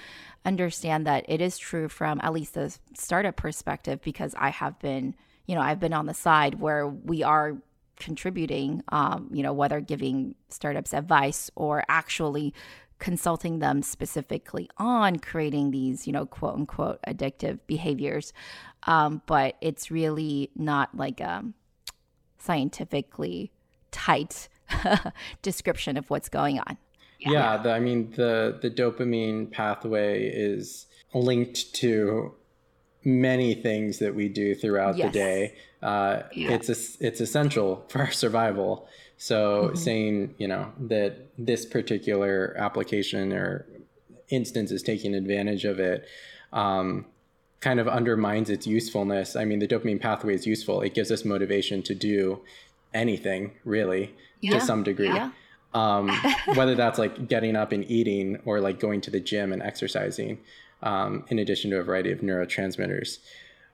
understand 0.45 1.07
that 1.07 1.25
it 1.27 1.41
is 1.41 1.57
true 1.57 1.87
from 1.87 2.19
at 2.23 2.33
least 2.33 2.53
the 2.55 2.75
startup 2.95 3.35
perspective 3.35 4.01
because 4.01 4.35
I 4.37 4.49
have 4.49 4.77
been, 4.79 5.15
you 5.45 5.55
know, 5.55 5.61
I've 5.61 5.79
been 5.79 5.93
on 5.93 6.05
the 6.05 6.13
side 6.13 6.59
where 6.59 6.87
we 6.87 7.23
are 7.23 7.57
contributing, 8.01 8.83
um, 8.89 9.29
you 9.31 9.43
know, 9.43 9.53
whether 9.53 9.79
giving 9.79 10.35
startups 10.49 10.93
advice 10.93 11.51
or 11.55 11.83
actually 11.87 12.53
consulting 12.97 13.59
them 13.59 13.81
specifically 13.81 14.69
on 14.77 15.19
creating 15.19 15.71
these, 15.71 16.07
you 16.07 16.13
know, 16.13 16.25
quote 16.25 16.55
unquote 16.55 16.99
addictive 17.07 17.59
behaviors. 17.67 18.33
Um, 18.83 19.21
but 19.27 19.55
it's 19.61 19.91
really 19.91 20.49
not 20.55 20.97
like 20.97 21.19
a 21.19 21.45
scientifically 22.39 23.51
tight 23.91 24.49
description 25.43 25.95
of 25.95 26.09
what's 26.09 26.29
going 26.29 26.59
on. 26.59 26.77
Yeah, 27.19 27.31
yeah 27.31 27.57
the, 27.57 27.71
I 27.71 27.79
mean 27.79 28.11
the 28.15 28.57
the 28.59 28.71
dopamine 28.71 29.51
pathway 29.51 30.27
is 30.27 30.87
linked 31.13 31.75
to 31.75 32.33
many 33.03 33.53
things 33.53 33.99
that 33.99 34.13
we 34.13 34.29
do 34.29 34.53
throughout 34.55 34.97
yes. 34.97 35.07
the 35.07 35.11
day. 35.11 35.55
Uh, 35.81 36.23
yeah. 36.33 36.51
It's 36.51 36.69
a, 36.69 37.05
it's 37.05 37.21
essential 37.21 37.85
for 37.89 37.99
our 37.99 38.11
survival. 38.11 38.87
So 39.17 39.65
mm-hmm. 39.65 39.75
saying 39.75 40.35
you 40.37 40.47
know 40.47 40.71
that 40.79 41.27
this 41.37 41.65
particular 41.65 42.55
application 42.57 43.33
or 43.33 43.65
instance 44.29 44.71
is 44.71 44.81
taking 44.81 45.13
advantage 45.13 45.65
of 45.65 45.79
it. 45.79 46.07
Um, 46.53 47.05
kind 47.61 47.79
of 47.79 47.87
undermines 47.87 48.49
its 48.49 48.65
usefulness. 48.65 49.35
I 49.35 49.45
mean, 49.45 49.59
the 49.59 49.67
dopamine 49.67 50.01
pathway 50.01 50.33
is 50.33 50.47
useful. 50.47 50.81
It 50.81 50.95
gives 50.95 51.11
us 51.11 51.23
motivation 51.23 51.83
to 51.83 51.93
do 51.95 52.41
anything 52.93 53.51
really 53.63 54.13
yeah. 54.41 54.53
to 54.53 54.61
some 54.61 54.83
degree. 54.83 55.13
Yeah. 55.13 55.31
Um, 55.73 56.09
whether 56.55 56.75
that's 56.75 56.99
like 56.99 57.27
getting 57.29 57.55
up 57.55 57.71
and 57.71 57.89
eating 57.89 58.41
or 58.45 58.59
like 58.59 58.79
going 58.79 58.99
to 59.01 59.11
the 59.11 59.19
gym 59.19 59.53
and 59.53 59.61
exercising 59.61 60.39
um, 60.83 61.25
in 61.29 61.39
addition 61.39 61.71
to 61.71 61.79
a 61.79 61.83
variety 61.83 62.11
of 62.11 62.19
neurotransmitters. 62.19 63.19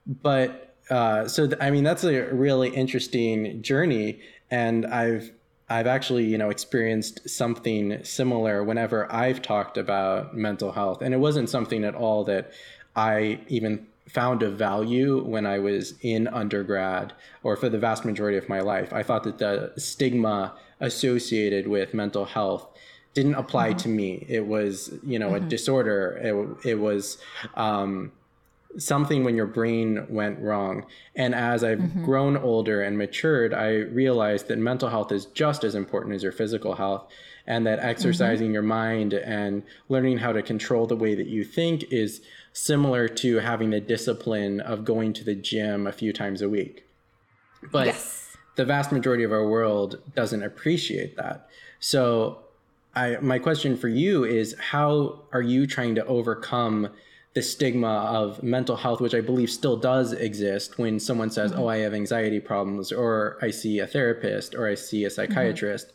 But 0.06 0.74
uh, 0.90 1.28
so, 1.28 1.46
th- 1.46 1.60
I 1.60 1.70
mean, 1.70 1.84
that's 1.84 2.04
a 2.04 2.32
really 2.32 2.70
interesting 2.70 3.62
journey. 3.62 4.20
And 4.50 4.86
I've, 4.86 5.32
I've 5.68 5.86
actually, 5.86 6.24
you 6.24 6.38
know, 6.38 6.48
experienced 6.50 7.28
something 7.28 8.02
similar 8.04 8.64
whenever 8.64 9.10
I've 9.12 9.42
talked 9.42 9.76
about 9.76 10.34
mental 10.34 10.72
health. 10.72 11.02
And 11.02 11.12
it 11.12 11.18
wasn't 11.18 11.50
something 11.50 11.84
at 11.84 11.94
all 11.94 12.24
that 12.24 12.52
I 12.96 13.40
even 13.48 13.86
found 14.08 14.42
of 14.42 14.56
value 14.56 15.22
when 15.22 15.44
I 15.44 15.58
was 15.58 15.94
in 16.00 16.26
undergrad 16.28 17.12
or 17.42 17.56
for 17.56 17.68
the 17.68 17.78
vast 17.78 18.06
majority 18.06 18.38
of 18.38 18.48
my 18.48 18.60
life. 18.60 18.92
I 18.92 19.02
thought 19.02 19.24
that 19.24 19.38
the 19.38 19.72
stigma 19.76 20.54
associated 20.80 21.68
with 21.68 21.92
mental 21.92 22.24
health 22.24 22.66
didn't 23.14 23.34
apply 23.34 23.70
mm-hmm. 23.70 23.78
to 23.78 23.88
me. 23.88 24.26
It 24.28 24.46
was, 24.46 24.92
you 25.04 25.18
know, 25.18 25.30
mm-hmm. 25.30 25.46
a 25.46 25.48
disorder. 25.48 26.56
It, 26.62 26.70
it 26.70 26.74
was 26.74 27.18
um, 27.54 28.12
something 28.76 29.24
when 29.24 29.36
your 29.36 29.46
brain 29.46 30.06
went 30.08 30.38
wrong. 30.40 30.86
And 31.16 31.34
as 31.34 31.64
I've 31.64 31.78
mm-hmm. 31.78 32.04
grown 32.04 32.36
older 32.36 32.82
and 32.82 32.98
matured, 32.98 33.54
I 33.54 33.76
realized 33.76 34.48
that 34.48 34.58
mental 34.58 34.88
health 34.88 35.10
is 35.10 35.26
just 35.26 35.64
as 35.64 35.74
important 35.74 36.14
as 36.14 36.22
your 36.22 36.32
physical 36.32 36.74
health. 36.74 37.06
And 37.46 37.66
that 37.66 37.78
exercising 37.78 38.48
mm-hmm. 38.48 38.54
your 38.54 38.62
mind 38.62 39.14
and 39.14 39.62
learning 39.88 40.18
how 40.18 40.32
to 40.32 40.42
control 40.42 40.86
the 40.86 40.94
way 40.94 41.14
that 41.14 41.28
you 41.28 41.44
think 41.44 41.90
is 41.90 42.20
similar 42.52 43.08
to 43.08 43.38
having 43.38 43.70
the 43.70 43.80
discipline 43.80 44.60
of 44.60 44.84
going 44.84 45.14
to 45.14 45.24
the 45.24 45.34
gym 45.34 45.86
a 45.86 45.92
few 45.92 46.12
times 46.12 46.42
a 46.42 46.48
week. 46.48 46.84
But 47.72 47.86
yes. 47.86 48.36
the 48.56 48.66
vast 48.66 48.92
majority 48.92 49.24
of 49.24 49.32
our 49.32 49.48
world 49.48 49.98
doesn't 50.14 50.42
appreciate 50.42 51.16
that. 51.16 51.48
So 51.80 52.40
I, 52.98 53.16
my 53.20 53.38
question 53.38 53.76
for 53.76 53.86
you 53.86 54.24
is 54.24 54.56
how 54.58 55.20
are 55.32 55.42
you 55.42 55.68
trying 55.68 55.94
to 55.94 56.06
overcome 56.06 56.88
the 57.34 57.42
stigma 57.42 57.86
of 57.86 58.42
mental 58.42 58.74
health, 58.74 59.00
which 59.00 59.14
I 59.14 59.20
believe 59.20 59.50
still 59.50 59.76
does 59.76 60.12
exist 60.12 60.78
when 60.78 60.98
someone 60.98 61.30
says, 61.30 61.52
mm-hmm. 61.52 61.60
Oh, 61.60 61.68
I 61.68 61.76
have 61.78 61.94
anxiety 61.94 62.40
problems, 62.40 62.90
or 62.90 63.38
I 63.40 63.50
see 63.50 63.78
a 63.78 63.86
therapist, 63.86 64.56
or 64.56 64.66
I 64.66 64.74
see 64.74 65.04
a 65.04 65.10
psychiatrist. 65.10 65.86
Mm-hmm. 65.88 65.94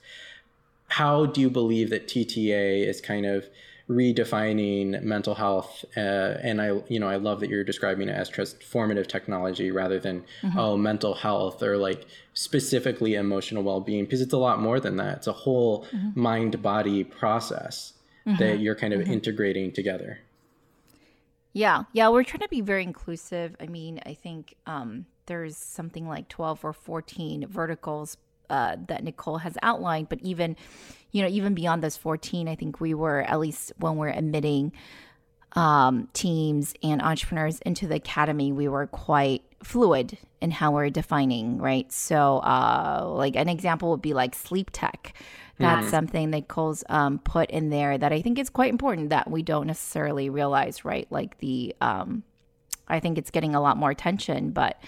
How 0.87 1.25
do 1.25 1.41
you 1.41 1.49
believe 1.49 1.89
that 1.89 2.07
TTA 2.07 2.87
is 2.87 3.01
kind 3.01 3.25
of 3.25 3.49
redefining 3.89 5.01
mental 5.03 5.35
health 5.35 5.83
uh, 5.97 5.99
and 6.41 6.61
i 6.61 6.81
you 6.87 6.99
know 6.99 7.09
i 7.09 7.17
love 7.17 7.41
that 7.41 7.49
you're 7.49 7.65
describing 7.65 8.07
it 8.07 8.13
as 8.13 8.29
transformative 8.29 9.07
technology 9.07 9.71
rather 9.71 9.99
than 9.99 10.23
mm-hmm. 10.41 10.57
oh 10.57 10.77
mental 10.77 11.13
health 11.13 11.61
or 11.61 11.77
like 11.77 12.05
specifically 12.33 13.15
emotional 13.15 13.61
well-being 13.61 14.05
because 14.05 14.21
it's 14.21 14.33
a 14.33 14.37
lot 14.37 14.61
more 14.61 14.79
than 14.79 14.95
that 14.95 15.17
it's 15.17 15.27
a 15.27 15.33
whole 15.33 15.85
mm-hmm. 15.85 16.19
mind 16.19 16.61
body 16.61 17.03
process 17.03 17.93
mm-hmm. 18.25 18.37
that 18.37 18.59
you're 18.59 18.75
kind 18.75 18.93
of 18.93 19.01
mm-hmm. 19.01 19.13
integrating 19.13 19.69
together 19.69 20.19
yeah 21.51 21.83
yeah 21.91 22.07
we're 22.07 22.23
trying 22.23 22.39
to 22.39 22.47
be 22.47 22.61
very 22.61 22.83
inclusive 22.83 23.53
i 23.59 23.65
mean 23.67 23.99
i 24.05 24.13
think 24.13 24.55
um, 24.65 25.05
there's 25.25 25.57
something 25.57 26.07
like 26.07 26.29
12 26.29 26.63
or 26.63 26.71
14 26.73 27.47
verticals 27.47 28.15
uh, 28.49 28.75
that 28.87 29.03
nichol 29.03 29.39
has 29.39 29.57
outlined 29.61 30.09
but 30.09 30.19
even 30.21 30.55
you 31.13 31.21
know, 31.21 31.29
even 31.29 31.53
beyond 31.53 31.81
those 31.81 31.95
14, 31.95 32.49
I 32.49 32.55
think 32.55 32.81
we 32.81 32.93
were, 32.93 33.21
at 33.21 33.39
least 33.39 33.71
when 33.77 33.95
we're 33.95 34.09
admitting 34.09 34.73
um, 35.53 36.09
teams 36.13 36.73
and 36.81 37.01
entrepreneurs 37.01 37.59
into 37.59 37.87
the 37.87 37.95
academy, 37.95 38.51
we 38.51 38.67
were 38.67 38.87
quite 38.87 39.43
fluid 39.63 40.17
in 40.41 40.49
how 40.49 40.71
we're 40.71 40.89
defining, 40.89 41.59
right? 41.59 41.89
So, 41.91 42.39
uh, 42.39 43.05
like 43.07 43.35
an 43.35 43.47
example 43.47 43.91
would 43.91 44.01
be 44.01 44.15
like 44.15 44.33
sleep 44.33 44.71
tech. 44.73 45.13
That's 45.59 45.87
mm. 45.87 45.91
something 45.91 46.31
that 46.31 46.47
Cole's 46.47 46.83
um, 46.89 47.19
put 47.19 47.51
in 47.51 47.69
there 47.69 47.95
that 47.95 48.11
I 48.11 48.23
think 48.23 48.39
is 48.39 48.49
quite 48.49 48.71
important 48.71 49.11
that 49.11 49.29
we 49.29 49.43
don't 49.43 49.67
necessarily 49.67 50.31
realize, 50.31 50.83
right? 50.83 51.05
Like 51.11 51.37
the, 51.37 51.75
um, 51.79 52.23
I 52.87 52.99
think 52.99 53.19
it's 53.19 53.29
getting 53.29 53.53
a 53.53 53.61
lot 53.61 53.77
more 53.77 53.91
attention, 53.91 54.49
but 54.49 54.81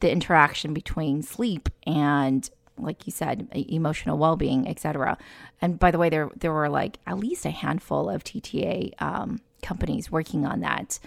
the 0.00 0.10
interaction 0.10 0.72
between 0.72 1.20
sleep 1.20 1.68
and 1.86 2.48
like 2.78 3.06
you 3.06 3.12
said, 3.12 3.48
emotional 3.54 4.18
well-being, 4.18 4.68
etc. 4.68 5.18
And 5.60 5.78
by 5.78 5.90
the 5.90 5.98
way, 5.98 6.08
there 6.08 6.30
there 6.36 6.52
were 6.52 6.68
like 6.68 6.98
at 7.06 7.18
least 7.18 7.44
a 7.44 7.50
handful 7.50 8.08
of 8.08 8.24
TTA 8.24 9.00
um, 9.00 9.40
companies 9.62 10.10
working 10.10 10.46
on 10.46 10.60
that. 10.60 10.98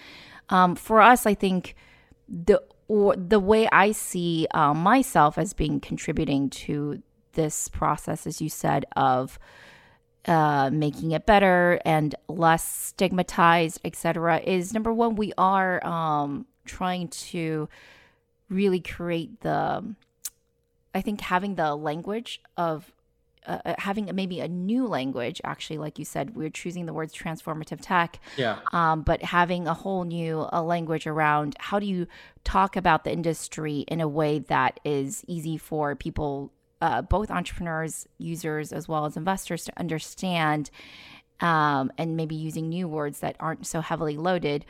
Um, 0.49 0.75
for 0.75 1.01
us, 1.01 1.25
I 1.25 1.33
think 1.33 1.75
the 2.27 2.61
or 2.87 3.15
the 3.15 3.39
way 3.39 3.67
I 3.71 3.91
see 3.91 4.47
uh, 4.51 4.73
myself 4.73 5.37
as 5.37 5.53
being 5.53 5.79
contributing 5.79 6.49
to 6.49 7.01
this 7.33 7.69
process, 7.69 8.25
as 8.25 8.41
you 8.41 8.49
said, 8.49 8.85
of 8.95 9.37
uh, 10.25 10.69
making 10.71 11.11
it 11.11 11.25
better 11.25 11.79
and 11.85 12.15
less 12.27 12.67
stigmatized, 12.67 13.79
etc., 13.85 14.39
is 14.39 14.73
number 14.73 14.91
one, 14.91 15.15
we 15.15 15.31
are 15.37 15.85
um, 15.85 16.45
trying 16.65 17.07
to 17.09 17.69
really 18.49 18.79
create 18.79 19.41
the, 19.41 19.95
I 20.99 21.01
think, 21.01 21.21
having 21.21 21.55
the 21.55 21.75
language 21.75 22.41
of 22.57 22.91
uh, 23.47 23.59
uh, 23.63 23.73
having 23.77 24.13
maybe 24.13 24.41
a 24.41 24.49
new 24.49 24.85
language 24.85 25.39
actually 25.45 25.77
like 25.77 25.97
you 25.97 26.03
said 26.03 26.35
we're 26.35 26.49
choosing 26.49 26.85
the 26.85 26.93
words 26.93 27.13
transformative 27.13 27.79
tech. 27.81 28.19
Yeah. 28.35 28.59
Um, 28.73 29.01
but 29.03 29.23
having 29.23 29.65
a 29.65 29.73
whole 29.73 30.03
new 30.03 30.45
a 30.51 30.61
language 30.61 31.07
around 31.07 31.55
how 31.57 31.79
do 31.79 31.85
you 31.85 32.05
talk 32.43 32.75
about 32.75 33.05
the 33.05 33.13
industry 33.13 33.85
in 33.87 34.01
a 34.01 34.09
way 34.09 34.39
that 34.39 34.81
is 34.83 35.23
easy 35.25 35.57
for 35.57 35.95
people 35.95 36.51
uh, 36.81 37.01
both 37.01 37.31
entrepreneurs 37.31 38.05
users 38.17 38.73
as 38.73 38.89
well 38.89 39.05
as 39.05 39.15
investors 39.15 39.63
to 39.63 39.79
understand 39.79 40.69
um, 41.39 41.93
and 41.97 42.17
maybe 42.17 42.35
using 42.35 42.67
new 42.67 42.89
words 42.89 43.21
that 43.21 43.37
aren't 43.39 43.65
so 43.65 43.79
heavily 43.79 44.17
loaded 44.17 44.65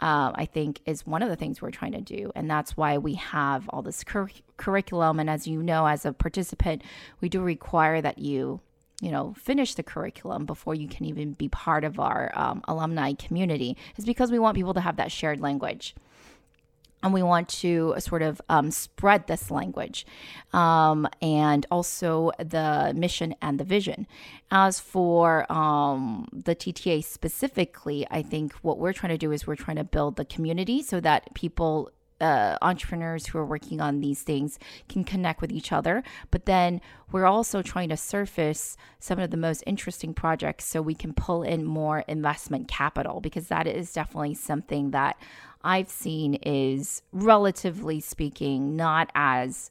uh, 0.00 0.32
I 0.34 0.46
think 0.46 0.80
is 0.86 1.06
one 1.06 1.22
of 1.22 1.28
the 1.28 1.36
things 1.36 1.60
we're 1.60 1.70
trying 1.70 1.92
to 1.92 2.00
do. 2.00 2.32
And 2.34 2.50
that's 2.50 2.76
why 2.76 2.98
we 2.98 3.14
have 3.14 3.68
all 3.68 3.82
this 3.82 4.02
cur- 4.04 4.28
curriculum. 4.56 5.20
And 5.20 5.28
as 5.28 5.46
you 5.46 5.62
know, 5.62 5.86
as 5.86 6.04
a 6.04 6.12
participant, 6.12 6.82
we 7.20 7.28
do 7.28 7.40
require 7.40 8.00
that 8.00 8.18
you, 8.18 8.60
you 9.00 9.10
know, 9.10 9.34
finish 9.38 9.74
the 9.74 9.82
curriculum 9.82 10.46
before 10.46 10.74
you 10.74 10.88
can 10.88 11.04
even 11.06 11.32
be 11.32 11.48
part 11.48 11.84
of 11.84 11.98
our 11.98 12.30
um, 12.34 12.62
alumni 12.66 13.12
community, 13.12 13.76
is 13.96 14.04
because 14.04 14.30
we 14.30 14.38
want 14.38 14.56
people 14.56 14.74
to 14.74 14.80
have 14.80 14.96
that 14.96 15.12
shared 15.12 15.40
language 15.40 15.94
and 17.02 17.14
we 17.14 17.22
want 17.22 17.48
to 17.48 17.94
sort 17.98 18.22
of 18.22 18.40
um, 18.48 18.70
spread 18.70 19.26
this 19.26 19.50
language 19.50 20.06
um, 20.52 21.08
and 21.22 21.66
also 21.70 22.32
the 22.38 22.92
mission 22.94 23.34
and 23.40 23.58
the 23.58 23.64
vision. 23.64 24.06
As 24.50 24.80
for 24.80 25.50
um, 25.52 26.28
the 26.32 26.54
TTA 26.54 27.04
specifically, 27.04 28.06
I 28.10 28.22
think 28.22 28.52
what 28.62 28.78
we're 28.78 28.92
trying 28.92 29.12
to 29.12 29.18
do 29.18 29.32
is 29.32 29.46
we're 29.46 29.56
trying 29.56 29.76
to 29.76 29.84
build 29.84 30.16
the 30.16 30.24
community 30.24 30.82
so 30.82 31.00
that 31.00 31.32
people 31.34 31.90
uh, 32.20 32.56
entrepreneurs 32.62 33.26
who 33.26 33.38
are 33.38 33.46
working 33.46 33.80
on 33.80 34.00
these 34.00 34.22
things 34.22 34.58
can 34.88 35.04
connect 35.04 35.40
with 35.40 35.52
each 35.52 35.72
other. 35.72 36.02
But 36.30 36.46
then 36.46 36.80
we're 37.12 37.26
also 37.26 37.62
trying 37.62 37.88
to 37.88 37.96
surface 37.96 38.76
some 38.98 39.18
of 39.18 39.30
the 39.30 39.36
most 39.36 39.64
interesting 39.66 40.14
projects 40.14 40.64
so 40.64 40.82
we 40.82 40.94
can 40.94 41.12
pull 41.12 41.42
in 41.42 41.64
more 41.64 42.00
investment 42.06 42.68
capital 42.68 43.20
because 43.20 43.48
that 43.48 43.66
is 43.66 43.92
definitely 43.92 44.34
something 44.34 44.90
that 44.90 45.16
I've 45.62 45.88
seen 45.88 46.34
is 46.34 47.02
relatively 47.12 48.00
speaking 48.00 48.76
not 48.76 49.10
as 49.14 49.70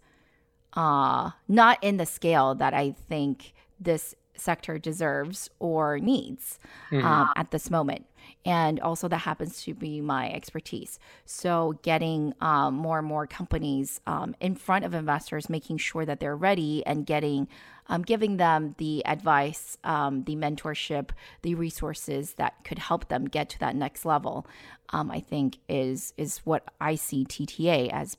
uh 0.74 1.32
not 1.48 1.84
in 1.84 1.98
the 1.98 2.06
scale 2.06 2.54
that 2.54 2.76
I 2.76 2.92
think 2.92 3.54
this 3.80 4.14
sector 4.40 4.78
deserves 4.78 5.50
or 5.60 6.00
needs 6.00 6.60
mm-hmm. 6.92 7.06
um, 7.06 7.30
at 7.36 7.52
this 7.52 7.70
moment. 7.70 8.06
And 8.46 8.80
also, 8.80 9.08
that 9.08 9.18
happens 9.18 9.64
to 9.64 9.74
be 9.74 10.02
my 10.02 10.32
expertise. 10.32 11.00
So, 11.26 11.80
getting 11.82 12.34
um, 12.42 12.76
more 12.76 13.00
and 13.00 13.08
more 13.08 13.26
companies 13.26 14.02
um, 14.06 14.36
in 14.40 14.56
front 14.56 14.86
of 14.86 14.94
investors, 14.94 15.50
making 15.50 15.78
sure 15.78 16.06
that 16.06 16.20
they're 16.20 16.36
ready 16.36 16.86
and 16.86 17.06
getting, 17.06 17.48
um, 17.88 18.04
giving 18.04 18.38
them 18.38 18.76
the 18.78 19.06
advice, 19.06 19.78
um, 19.84 20.24
the 20.26 20.36
mentorship, 20.36 21.10
the 21.42 21.56
resources 21.56 22.34
that 22.36 22.64
could 22.64 22.78
help 22.80 23.08
them 23.08 23.26
get 23.26 23.50
to 23.50 23.60
that 23.60 23.76
next 23.76 24.06
level 24.06 24.46
um, 24.92 25.12
I 25.12 25.20
think 25.20 25.58
is 25.68 26.14
is 26.18 26.40
what 26.40 26.64
I 26.80 26.96
see 26.96 27.26
TTA 27.26 27.90
as 27.92 28.18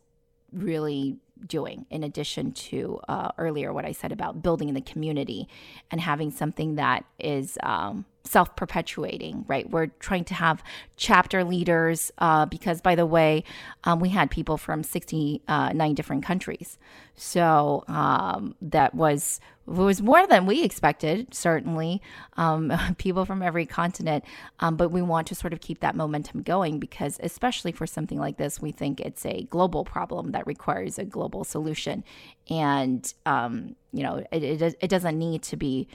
really 0.53 1.17
doing 1.47 1.87
in 1.91 2.03
addition 2.03 2.53
to 2.53 3.01
uh, 3.09 3.31
earlier 3.39 3.73
what 3.73 3.85
I 3.85 3.93
said 3.93 4.13
about 4.13 4.43
building 4.43 4.73
the 4.75 4.81
community 4.81 5.49
and 5.91 6.01
having 6.01 6.31
something 6.31 6.77
that 6.77 7.05
is 7.19 7.59
um, 7.63 8.05
self 8.25 8.55
perpetuating, 8.57 9.45
right? 9.49 9.69
We're 9.69 9.87
trying 9.87 10.25
to 10.25 10.35
have 10.35 10.63
chapter 10.97 11.45
leaders 11.45 12.13
uh, 12.19 12.47
because, 12.47 12.81
by 12.81 12.95
the 12.95 13.07
way, 13.07 13.45
um, 13.85 14.01
we 14.01 14.11
had 14.11 14.31
people 14.31 14.57
from 14.57 14.83
69 14.83 15.95
different 15.95 16.25
countries. 16.25 16.79
So 17.17 17.85
um, 17.89 18.55
that 18.63 18.95
was 18.95 19.41
was 19.67 20.03
more 20.03 20.27
than 20.27 20.47
we 20.47 20.65
expected, 20.65 21.33
certainly, 21.33 22.03
um, 22.37 22.73
people 22.99 23.25
from 23.25 23.43
every 23.43 23.67
continent. 23.67 24.25
Um, 24.59 24.77
but 24.77 24.91
we 24.91 25.01
want 25.01 25.29
to 25.29 25.35
sort 25.35 25.53
of 25.53 25.61
keep 25.61 25.81
that 25.81 25.95
momentum 25.95 26.43
going 26.43 26.79
because, 26.81 27.21
especially 27.23 27.73
for 27.73 27.87
something 27.87 28.19
like 28.19 28.37
this, 28.37 28.61
we 28.61 28.73
think 28.73 29.01
it's 29.01 29.25
a 29.25 29.45
global 29.45 29.85
problem 29.85 30.33
that 30.33 30.47
requires 30.47 30.99
a 30.99 31.05
global 31.05 31.45
solution. 31.45 32.05
And, 32.49 33.13
um, 33.27 33.77
you 33.93 34.03
know, 34.03 34.25
it, 34.33 34.43
it, 34.43 34.77
it, 34.81 34.89
doesn't 34.89 35.19
need 35.19 35.43
to 35.45 35.57
be. 35.57 35.89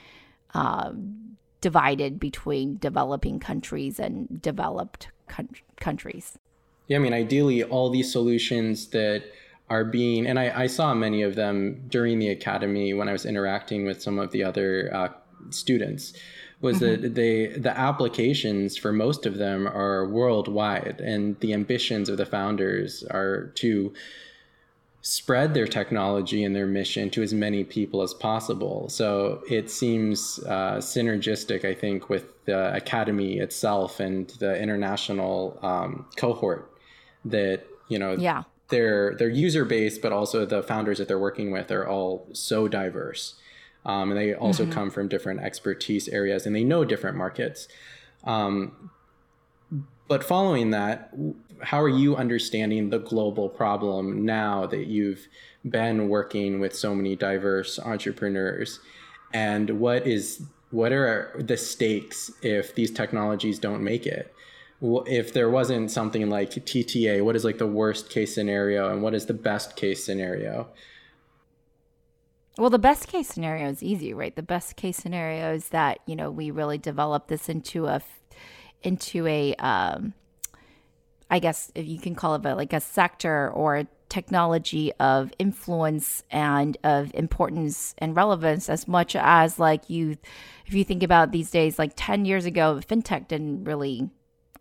Uh, 0.53 0.93
divided 1.65 2.19
between 2.19 2.77
developing 2.77 3.39
countries 3.39 3.99
and 3.99 4.39
developed 4.39 5.07
countries. 5.77 6.37
Yeah, 6.85 6.97
I 6.97 6.99
mean, 6.99 7.11
ideally, 7.11 7.63
all 7.63 7.89
these 7.89 8.11
solutions 8.11 8.89
that 8.89 9.23
are 9.67 9.83
being, 9.83 10.27
and 10.27 10.37
I, 10.37 10.65
I, 10.65 10.67
saw 10.67 10.93
many 10.93 11.23
of 11.23 11.33
them 11.33 11.81
during 11.87 12.19
the 12.19 12.29
academy 12.29 12.93
when 12.93 13.09
I 13.09 13.13
was 13.13 13.25
interacting 13.25 13.83
with 13.83 13.99
some 13.99 14.19
of 14.19 14.29
the 14.29 14.43
other 14.43 14.91
uh, 14.93 15.09
students, 15.49 16.13
was 16.61 16.81
mm-hmm. 16.81 17.01
that 17.01 17.15
they 17.15 17.47
the 17.47 17.75
applications 17.75 18.77
for 18.77 18.93
most 18.93 19.25
of 19.25 19.39
them 19.39 19.67
are 19.67 20.07
worldwide, 20.07 21.01
and 21.01 21.39
the 21.39 21.51
ambitions 21.51 22.09
of 22.09 22.17
the 22.17 22.27
founders 22.27 23.03
are 23.09 23.47
to 23.55 23.91
spread 25.05 25.53
their 25.53 25.67
technology 25.67 26.43
and 26.43 26.55
their 26.55 26.65
mission 26.65 27.11
to 27.11 27.21
as 27.21 27.31
many 27.31 27.63
people 27.63 28.01
as 28.01 28.11
possible. 28.11 28.89
So 28.89 29.43
it 29.47 29.69
seems 29.69 30.39
uh, 30.47 30.77
synergistic, 30.77 31.63
I 31.63 31.75
think, 31.75 32.09
with 32.09 32.43
the 32.45 32.73
academy 32.73 33.37
itself 33.37 33.99
and 33.99 34.27
the 34.39 34.59
international 34.59 35.59
um, 35.61 36.07
cohort 36.15 36.71
that 37.23 37.67
you 37.87 37.99
know 37.99 38.13
yeah. 38.13 38.43
their 38.69 39.13
their 39.13 39.29
user 39.29 39.63
base, 39.63 39.99
but 39.99 40.11
also 40.11 40.43
the 40.43 40.63
founders 40.63 40.97
that 40.97 41.07
they're 41.07 41.19
working 41.19 41.51
with 41.51 41.69
are 41.69 41.87
all 41.87 42.27
so 42.33 42.67
diverse, 42.67 43.35
um, 43.85 44.09
and 44.09 44.19
they 44.19 44.33
also 44.33 44.63
mm-hmm. 44.63 44.71
come 44.71 44.89
from 44.89 45.07
different 45.07 45.39
expertise 45.41 46.07
areas 46.07 46.47
and 46.47 46.55
they 46.55 46.63
know 46.63 46.83
different 46.83 47.15
markets. 47.15 47.67
Um, 48.23 48.89
but 50.07 50.23
following 50.23 50.71
that, 50.71 51.13
how 51.61 51.81
are 51.81 51.89
you 51.89 52.15
understanding 52.15 52.89
the 52.89 52.99
global 52.99 53.49
problem 53.49 54.25
now 54.25 54.65
that 54.67 54.87
you've 54.87 55.27
been 55.67 56.09
working 56.09 56.59
with 56.59 56.75
so 56.75 56.93
many 56.93 57.15
diverse 57.15 57.79
entrepreneurs? 57.79 58.79
And 59.33 59.79
what 59.79 60.05
is 60.07 60.43
what 60.71 60.91
are 60.91 61.31
the 61.39 61.57
stakes 61.57 62.31
if 62.41 62.75
these 62.75 62.91
technologies 62.91 63.59
don't 63.59 63.83
make 63.83 64.05
it? 64.05 64.33
If 64.81 65.33
there 65.33 65.49
wasn't 65.49 65.89
something 65.89 66.29
like 66.29 66.51
TTA, 66.51 67.23
what 67.23 67.35
is 67.35 67.45
like 67.45 67.57
the 67.57 67.67
worst 67.67 68.09
case 68.09 68.35
scenario 68.35 68.91
and 68.91 69.01
what 69.01 69.15
is 69.15 69.25
the 69.25 69.33
best 69.33 69.75
case 69.75 70.03
scenario? 70.03 70.67
Well, 72.57 72.69
the 72.69 72.79
best 72.79 73.07
case 73.07 73.27
scenario 73.27 73.69
is 73.69 73.83
easy, 73.83 74.13
right? 74.13 74.35
The 74.35 74.43
best 74.43 74.75
case 74.75 74.97
scenario 74.97 75.53
is 75.53 75.69
that, 75.69 75.99
you 76.05 76.15
know, 76.15 76.31
we 76.31 76.51
really 76.51 76.77
develop 76.77 77.27
this 77.27 77.49
into 77.49 77.87
a 77.87 78.01
into 78.85 79.25
a 79.27 79.55
um, 79.55 80.13
I 81.29 81.39
guess 81.39 81.71
if 81.75 81.87
you 81.87 81.99
can 81.99 82.15
call 82.15 82.35
it 82.35 82.45
a, 82.45 82.55
like 82.55 82.73
a 82.73 82.79
sector 82.79 83.49
or 83.49 83.77
a 83.77 83.87
technology 84.09 84.93
of 84.99 85.33
influence 85.39 86.23
and 86.29 86.77
of 86.83 87.11
importance 87.15 87.95
and 87.97 88.15
relevance 88.15 88.69
as 88.69 88.87
much 88.87 89.15
as 89.15 89.57
like 89.57 89.89
you 89.89 90.17
if 90.67 90.73
you 90.73 90.83
think 90.83 91.01
about 91.01 91.31
these 91.31 91.49
days 91.49 91.79
like 91.79 91.91
10 91.95 92.23
years 92.25 92.45
ago 92.45 92.79
fintech 92.87 93.27
didn't 93.27 93.63
really 93.63 94.09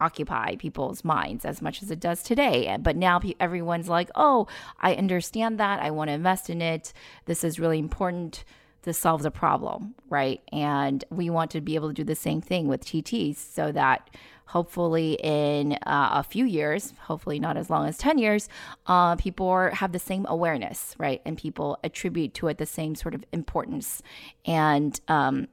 occupy 0.00 0.56
people's 0.56 1.04
minds 1.04 1.44
as 1.44 1.62
much 1.62 1.82
as 1.82 1.90
it 1.90 2.00
does 2.00 2.22
today. 2.22 2.76
But 2.80 2.96
now 2.96 3.20
everyone's 3.38 3.88
like 3.88 4.10
oh 4.14 4.46
i 4.80 4.94
understand 4.94 5.60
that. 5.60 5.80
I 5.80 5.90
want 5.90 6.08
to 6.08 6.14
invest 6.14 6.50
in 6.50 6.62
it. 6.62 6.92
This 7.26 7.44
is 7.44 7.60
really 7.60 7.78
important 7.78 8.44
this 8.84 8.98
solves 8.98 9.24
a 9.24 9.30
problem, 9.30 9.94
right? 10.08 10.40
And 10.52 11.04
we 11.10 11.30
want 11.30 11.50
to 11.52 11.60
be 11.60 11.74
able 11.74 11.88
to 11.88 11.94
do 11.94 12.04
the 12.04 12.14
same 12.14 12.40
thing 12.40 12.68
with 12.68 12.84
TTs 12.84 13.36
so 13.36 13.72
that 13.72 14.10
hopefully 14.46 15.18
in 15.22 15.72
uh, 15.86 16.10
a 16.12 16.22
few 16.22 16.44
years, 16.44 16.92
hopefully 17.00 17.40
not 17.40 17.56
as 17.56 17.70
long 17.70 17.86
as 17.86 17.98
10 17.98 18.18
years, 18.18 18.48
uh, 18.86 19.16
people 19.16 19.48
are, 19.48 19.70
have 19.70 19.92
the 19.92 19.98
same 19.98 20.26
awareness, 20.28 20.94
right? 20.98 21.20
And 21.24 21.36
people 21.36 21.78
attribute 21.82 22.34
to 22.34 22.48
it 22.48 22.58
the 22.58 22.66
same 22.66 22.94
sort 22.94 23.14
of 23.14 23.24
importance. 23.32 24.02
And 24.44 25.00
um, 25.08 25.48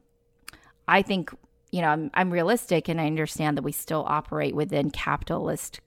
I 0.88 1.02
think, 1.02 1.32
you 1.72 1.82
know, 1.82 1.88
I'm, 1.88 2.12
I'm 2.14 2.32
realistic 2.32 2.90
and 2.90 3.00
I 3.00 3.08
understand 3.08 3.58
that 3.58 3.64
we 3.64 3.72
still 3.72 4.04
operate 4.08 4.56
within 4.56 4.92
capitalist 4.92 5.80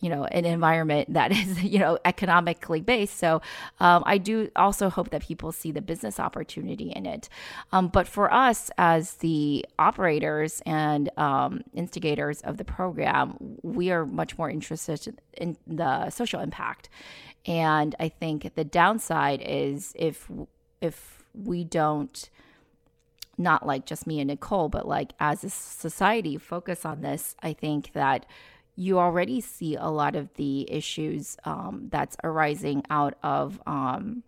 you 0.00 0.08
know 0.08 0.24
an 0.24 0.44
environment 0.44 1.12
that 1.12 1.32
is 1.40 1.62
you 1.62 1.78
know 1.78 1.98
economically 2.04 2.80
based. 2.80 3.18
So 3.18 3.40
um, 3.78 4.02
i 4.06 4.18
do 4.18 4.50
also 4.56 4.90
hope 4.90 5.10
that 5.10 5.22
people 5.22 5.52
see 5.52 5.70
the 5.70 5.82
business 5.82 6.18
opportunity 6.18 6.90
in 6.90 7.06
it. 7.06 7.28
Um, 7.72 7.88
but 7.88 8.08
for 8.08 8.32
us 8.32 8.70
as 8.78 9.14
the 9.14 9.64
operators 9.78 10.62
and 10.66 11.10
um, 11.18 11.62
instigators 11.74 12.40
of 12.42 12.56
the 12.56 12.64
program 12.64 13.36
we 13.62 13.90
are 13.90 14.06
much 14.06 14.36
more 14.38 14.50
interested 14.50 15.20
in 15.34 15.56
the 15.66 16.10
social 16.10 16.40
impact. 16.40 16.88
And 17.46 17.94
i 17.98 18.08
think 18.08 18.54
the 18.54 18.64
downside 18.64 19.42
is 19.44 19.92
if 19.96 20.30
if 20.80 21.24
we 21.34 21.64
don't 21.64 22.30
not 23.38 23.66
like 23.66 23.86
just 23.86 24.06
me 24.06 24.20
and 24.20 24.28
nichol 24.28 24.68
but 24.68 24.86
like 24.86 25.12
as 25.18 25.42
a 25.42 25.50
society 25.50 26.36
focus 26.36 26.84
on 26.84 27.00
this 27.00 27.34
i 27.42 27.52
think 27.52 27.92
that 27.94 28.26
you 28.76 28.98
already 28.98 29.40
see 29.40 29.76
a 29.76 29.88
lot 29.88 30.16
of 30.16 30.32
the 30.34 30.70
issues 30.70 31.36
um, 31.44 31.88
that's 31.90 32.16
arising 32.24 32.82
out 32.90 33.14
of, 33.22 33.60
um, 33.66 34.22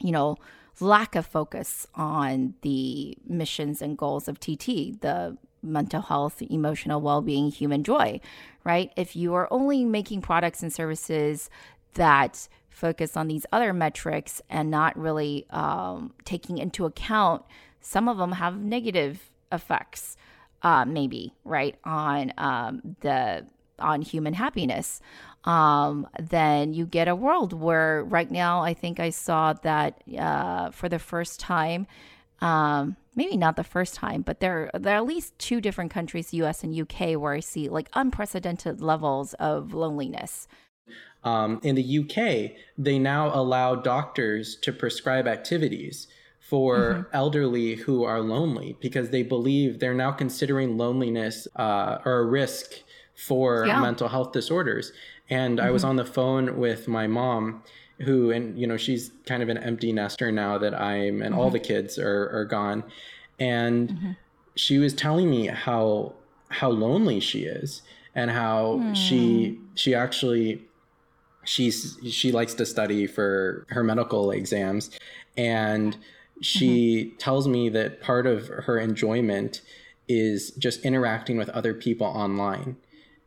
you 0.00 0.12
know, 0.12 0.36
lack 0.80 1.14
of 1.14 1.26
focus 1.26 1.86
on 1.94 2.54
the 2.62 3.16
missions 3.26 3.80
and 3.80 3.96
goals 3.96 4.28
of 4.28 4.40
TT, 4.40 5.00
the 5.00 5.36
mental 5.62 6.02
health, 6.02 6.42
emotional 6.42 7.00
well 7.00 7.22
being, 7.22 7.50
human 7.50 7.82
joy, 7.82 8.20
right? 8.64 8.92
If 8.96 9.16
you 9.16 9.34
are 9.34 9.48
only 9.50 9.84
making 9.84 10.20
products 10.20 10.62
and 10.62 10.72
services 10.72 11.48
that 11.94 12.48
focus 12.68 13.16
on 13.16 13.28
these 13.28 13.46
other 13.52 13.72
metrics 13.72 14.42
and 14.50 14.70
not 14.70 14.96
really 14.98 15.46
um, 15.50 16.12
taking 16.24 16.58
into 16.58 16.84
account, 16.84 17.42
some 17.80 18.08
of 18.08 18.18
them 18.18 18.32
have 18.32 18.58
negative 18.58 19.30
effects. 19.52 20.16
Uh, 20.64 20.84
maybe 20.86 21.34
right 21.44 21.76
on 21.84 22.32
um, 22.38 22.96
the 23.00 23.46
on 23.78 24.00
human 24.00 24.32
happiness, 24.32 25.00
um, 25.44 26.08
then 26.18 26.72
you 26.72 26.86
get 26.86 27.06
a 27.06 27.14
world 27.14 27.52
where 27.52 28.02
right 28.04 28.30
now 28.30 28.62
I 28.62 28.72
think 28.72 28.98
I 28.98 29.10
saw 29.10 29.52
that 29.52 30.00
uh, 30.18 30.70
for 30.70 30.88
the 30.88 30.98
first 30.98 31.38
time, 31.38 31.86
um, 32.40 32.96
maybe 33.14 33.36
not 33.36 33.56
the 33.56 33.64
first 33.64 33.94
time, 33.94 34.22
but 34.22 34.40
there 34.40 34.70
there 34.74 34.94
are 34.94 34.98
at 34.98 35.06
least 35.06 35.38
two 35.38 35.60
different 35.60 35.90
countries, 35.90 36.32
U.S. 36.34 36.64
and 36.64 36.74
U.K., 36.74 37.16
where 37.16 37.34
I 37.34 37.40
see 37.40 37.68
like 37.68 37.90
unprecedented 37.92 38.80
levels 38.80 39.34
of 39.34 39.74
loneliness. 39.74 40.48
Um, 41.22 41.60
in 41.62 41.74
the 41.74 41.98
UK, 41.98 42.56
they 42.76 42.98
now 42.98 43.34
allow 43.34 43.74
doctors 43.74 44.56
to 44.56 44.72
prescribe 44.72 45.26
activities 45.26 46.06
for 46.48 46.76
mm-hmm. 46.78 47.02
elderly 47.14 47.74
who 47.74 48.04
are 48.04 48.20
lonely 48.20 48.76
because 48.80 49.08
they 49.08 49.22
believe 49.22 49.80
they're 49.80 49.94
now 49.94 50.12
considering 50.12 50.76
loneliness 50.76 51.48
uh, 51.56 51.98
or 52.04 52.18
a 52.18 52.24
risk 52.26 52.74
for 53.14 53.64
yeah. 53.66 53.80
mental 53.80 54.08
health 54.08 54.32
disorders. 54.32 54.92
And 55.30 55.58
mm-hmm. 55.58 55.66
I 55.66 55.70
was 55.70 55.82
mm-hmm. 55.82 55.90
on 55.90 55.96
the 55.96 56.04
phone 56.04 56.58
with 56.58 56.86
my 56.86 57.06
mom, 57.06 57.62
who, 58.00 58.30
and 58.30 58.58
you 58.58 58.66
know, 58.66 58.76
she's 58.76 59.10
kind 59.24 59.42
of 59.42 59.48
an 59.48 59.56
empty 59.56 59.90
nester 59.90 60.30
now 60.30 60.58
that 60.58 60.74
I'm, 60.74 61.22
and 61.22 61.32
mm-hmm. 61.32 61.38
all 61.38 61.50
the 61.50 61.60
kids 61.60 61.98
are, 61.98 62.28
are 62.36 62.44
gone. 62.44 62.84
And 63.38 63.88
mm-hmm. 63.88 64.10
she 64.54 64.78
was 64.78 64.92
telling 64.92 65.30
me 65.30 65.46
how 65.46 66.12
how 66.50 66.68
lonely 66.68 67.20
she 67.20 67.44
is 67.44 67.82
and 68.14 68.30
how 68.30 68.80
mm. 68.80 68.94
she 68.94 69.58
she 69.74 69.92
actually 69.94 70.62
she's 71.42 71.98
she 72.08 72.30
likes 72.30 72.54
to 72.54 72.64
study 72.64 73.08
for 73.08 73.66
her 73.70 73.82
medical 73.82 74.30
exams 74.30 74.90
and 75.36 75.96
she 76.40 77.06
mm-hmm. 77.06 77.16
tells 77.16 77.48
me 77.48 77.68
that 77.70 78.00
part 78.00 78.26
of 78.26 78.48
her 78.48 78.78
enjoyment 78.78 79.62
is 80.08 80.50
just 80.52 80.84
interacting 80.84 81.36
with 81.36 81.48
other 81.50 81.72
people 81.72 82.06
online 82.06 82.76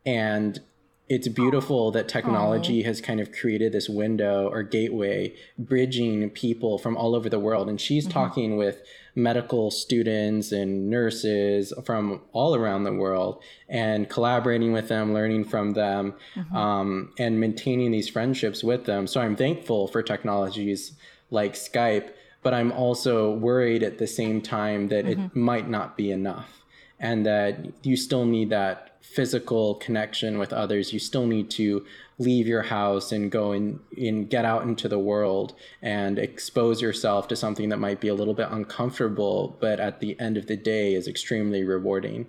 and 0.06 0.60
it's 1.08 1.26
beautiful 1.28 1.90
that 1.92 2.06
technology 2.06 2.82
has 2.82 3.00
kind 3.00 3.18
of 3.18 3.32
created 3.32 3.72
this 3.72 3.88
window 3.88 4.48
or 4.48 4.62
gateway 4.62 5.34
bridging 5.58 6.28
people 6.30 6.76
from 6.76 6.96
all 6.96 7.14
over 7.14 7.30
the 7.30 7.38
world. 7.38 7.68
And 7.68 7.80
she's 7.80 8.04
mm-hmm. 8.04 8.12
talking 8.12 8.56
with 8.56 8.82
medical 9.14 9.70
students 9.70 10.52
and 10.52 10.90
nurses 10.90 11.72
from 11.84 12.20
all 12.32 12.54
around 12.54 12.84
the 12.84 12.92
world 12.92 13.42
and 13.68 14.08
collaborating 14.08 14.72
with 14.72 14.88
them, 14.88 15.14
learning 15.14 15.44
from 15.44 15.72
them, 15.72 16.14
mm-hmm. 16.34 16.56
um, 16.56 17.12
and 17.18 17.40
maintaining 17.40 17.90
these 17.90 18.08
friendships 18.08 18.62
with 18.62 18.84
them. 18.84 19.06
So 19.06 19.20
I'm 19.20 19.34
thankful 19.34 19.88
for 19.88 20.02
technologies 20.02 20.92
like 21.30 21.54
Skype, 21.54 22.10
but 22.42 22.54
I'm 22.54 22.72
also 22.72 23.32
worried 23.32 23.82
at 23.82 23.98
the 23.98 24.06
same 24.06 24.40
time 24.40 24.88
that 24.88 25.04
mm-hmm. 25.04 25.24
it 25.24 25.36
might 25.36 25.68
not 25.68 25.96
be 25.96 26.10
enough 26.10 26.58
and 27.00 27.24
that 27.26 27.58
you 27.84 27.96
still 27.96 28.24
need 28.24 28.50
that 28.50 28.96
physical 29.00 29.76
connection 29.76 30.38
with 30.38 30.52
others, 30.52 30.92
you 30.92 30.98
still 30.98 31.26
need 31.26 31.50
to 31.50 31.84
leave 32.18 32.46
your 32.46 32.62
house 32.62 33.12
and 33.12 33.30
go 33.30 33.52
and, 33.52 33.78
and 33.96 34.28
get 34.28 34.44
out 34.44 34.64
into 34.64 34.88
the 34.88 34.98
world 34.98 35.54
and 35.80 36.18
expose 36.18 36.82
yourself 36.82 37.28
to 37.28 37.36
something 37.36 37.68
that 37.68 37.78
might 37.78 38.00
be 38.00 38.08
a 38.08 38.14
little 38.14 38.34
bit 38.34 38.48
uncomfortable, 38.50 39.56
but 39.60 39.80
at 39.80 40.00
the 40.00 40.18
end 40.20 40.36
of 40.36 40.46
the 40.46 40.56
day 40.56 40.94
is 40.94 41.06
extremely 41.06 41.62
rewarding. 41.62 42.26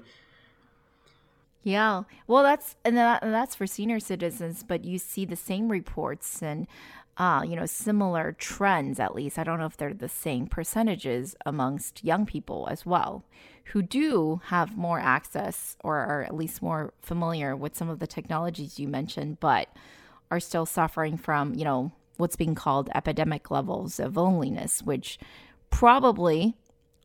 Yeah. 1.63 2.03
Well, 2.27 2.43
that's 2.43 2.75
and, 2.85 2.95
that, 2.95 3.23
and 3.23 3.33
that's 3.33 3.55
for 3.55 3.67
senior 3.67 3.99
citizens, 3.99 4.63
but 4.63 4.85
you 4.85 4.97
see 4.97 5.25
the 5.25 5.35
same 5.35 5.69
reports 5.69 6.41
and 6.41 6.67
uh, 7.19 7.43
you 7.45 7.55
know, 7.55 7.65
similar 7.65 8.33
trends 8.39 8.97
at 8.99 9.13
least. 9.13 9.37
I 9.37 9.43
don't 9.43 9.59
know 9.59 9.65
if 9.65 9.75
they're 9.75 9.93
the 9.93 10.07
same 10.07 10.47
percentages 10.47 11.35
amongst 11.45 12.03
young 12.03 12.25
people 12.25 12.67
as 12.71 12.85
well, 12.85 13.25
who 13.65 13.81
do 13.81 14.41
have 14.45 14.77
more 14.77 14.99
access 14.99 15.75
or 15.83 15.97
are 15.97 16.23
at 16.23 16.33
least 16.33 16.61
more 16.61 16.93
familiar 17.01 17.55
with 17.55 17.75
some 17.75 17.89
of 17.89 17.99
the 17.99 18.07
technologies 18.07 18.79
you 18.79 18.87
mentioned, 18.87 19.41
but 19.41 19.67
are 20.31 20.39
still 20.39 20.65
suffering 20.65 21.17
from, 21.17 21.53
you 21.53 21.65
know, 21.65 21.91
what's 22.15 22.37
being 22.37 22.55
called 22.55 22.89
epidemic 22.95 23.51
levels 23.51 23.99
of 23.99 24.15
loneliness, 24.15 24.81
which 24.81 25.19
probably, 25.69 26.55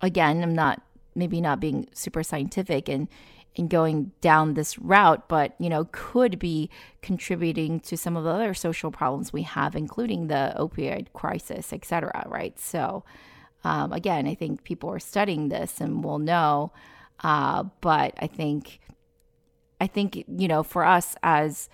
again, 0.01 0.43
I'm 0.43 0.55
not 0.55 0.81
maybe 1.17 1.41
not 1.41 1.61
being 1.61 1.89
super 1.93 2.23
scientific 2.23 2.89
and 2.89 3.09
in 3.55 3.69
going 3.69 4.11
down 4.21 4.55
this 4.55 4.79
route, 4.79 5.29
but 5.29 5.55
you 5.59 5.69
know, 5.69 5.89
could 5.93 6.39
be 6.39 6.71
contributing 7.03 7.81
to 7.81 7.97
some 7.97 8.17
of 8.17 8.25
the 8.25 8.31
other 8.31 8.55
social 8.55 8.91
problems 8.91 9.33
we 9.33 9.43
have, 9.43 9.77
including 9.77 10.27
the 10.27 10.55
opioid 10.59 11.07
crisis, 11.13 11.73
et 11.73 11.85
cetera, 11.85 12.25
right? 12.29 12.59
So, 12.59 13.05
um, 13.63 13.93
again, 13.93 14.27
I 14.27 14.35
think 14.35 14.65
people 14.65 14.91
are 14.91 14.99
studying 14.99 15.49
this 15.49 15.81
and 15.81 16.03
will 16.03 16.19
know. 16.19 16.73
Uh, 17.23 17.65
but 17.81 18.15
I 18.19 18.27
think, 18.27 18.81
I 19.81 19.87
think 19.87 20.25
you 20.27 20.49
know, 20.49 20.63
for 20.63 20.85
us 20.85 21.15
as 21.23 21.69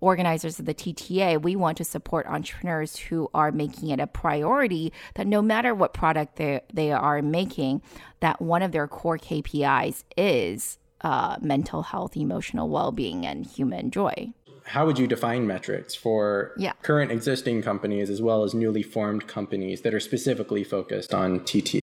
organizers 0.00 0.58
of 0.58 0.66
the 0.66 0.74
TTA, 0.74 1.40
we 1.40 1.56
want 1.56 1.78
to 1.78 1.84
support 1.84 2.26
entrepreneurs 2.26 2.96
who 2.96 3.30
are 3.32 3.50
making 3.50 3.88
it 3.88 4.00
a 4.00 4.06
priority 4.06 4.92
that 5.14 5.26
no 5.26 5.40
matter 5.40 5.74
what 5.74 5.94
product 5.94 6.36
they 6.36 6.60
they 6.72 6.92
are 6.92 7.22
making, 7.22 7.80
that 8.20 8.42
one 8.42 8.60
of 8.60 8.72
their 8.72 8.86
core 8.86 9.18
KPIs 9.18 10.04
is 10.16 10.78
uh, 11.00 11.36
mental 11.40 11.82
health, 11.82 12.16
emotional 12.16 12.68
well 12.68 12.92
being, 12.92 13.26
and 13.26 13.46
human 13.46 13.90
joy. 13.90 14.32
How 14.64 14.84
would 14.84 14.98
you 14.98 15.06
define 15.06 15.46
metrics 15.46 15.94
for 15.94 16.52
yeah. 16.58 16.72
current 16.82 17.12
existing 17.12 17.62
companies 17.62 18.10
as 18.10 18.20
well 18.20 18.42
as 18.42 18.52
newly 18.52 18.82
formed 18.82 19.28
companies 19.28 19.82
that 19.82 19.94
are 19.94 20.00
specifically 20.00 20.64
focused 20.64 21.14
on 21.14 21.44
TT? 21.44 21.80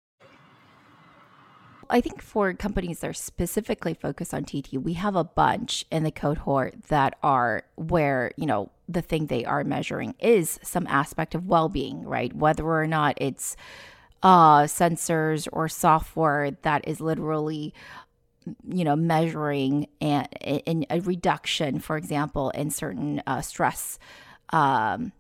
I 1.92 2.00
think 2.00 2.22
for 2.22 2.54
companies 2.54 3.00
that 3.02 3.10
are 3.10 3.14
specifically 3.14 3.94
focused 3.94 4.34
on 4.34 4.46
TT, 4.46 4.78
we 4.78 4.94
have 4.94 5.16
a 5.16 5.26
bunch 5.26 5.86
in 5.92 6.04
the 6.04 6.12
cohort 6.12 6.84
that 6.88 7.18
are 7.22 7.66
where, 7.76 8.32
you 8.38 8.46
know, 8.46 8.72
the 8.88 9.02
thing 9.02 9.28
they 9.28 9.44
are 9.44 9.66
measuring 9.66 10.16
is 10.20 10.58
some 10.64 10.88
aspect 10.88 11.36
of 11.36 11.48
well 11.48 11.68
being, 11.68 12.04
right? 12.06 12.34
Whether 12.34 12.66
or 12.66 12.88
not 12.88 13.18
it's 13.18 13.58
uh, 14.24 14.62
sensors 14.64 15.50
or 15.52 15.68
software 15.68 16.52
that 16.62 16.88
is 16.88 17.02
literally 17.02 17.74
you 18.68 18.84
know, 18.84 18.96
measuring 18.96 19.88
and 20.00 20.28
a 20.90 21.00
reduction, 21.02 21.80
for 21.80 21.98
example, 21.98 22.50
in 22.52 22.70
certain 22.72 23.22
uh, 23.28 23.42
stress, 23.42 24.00
um, 24.50 25.12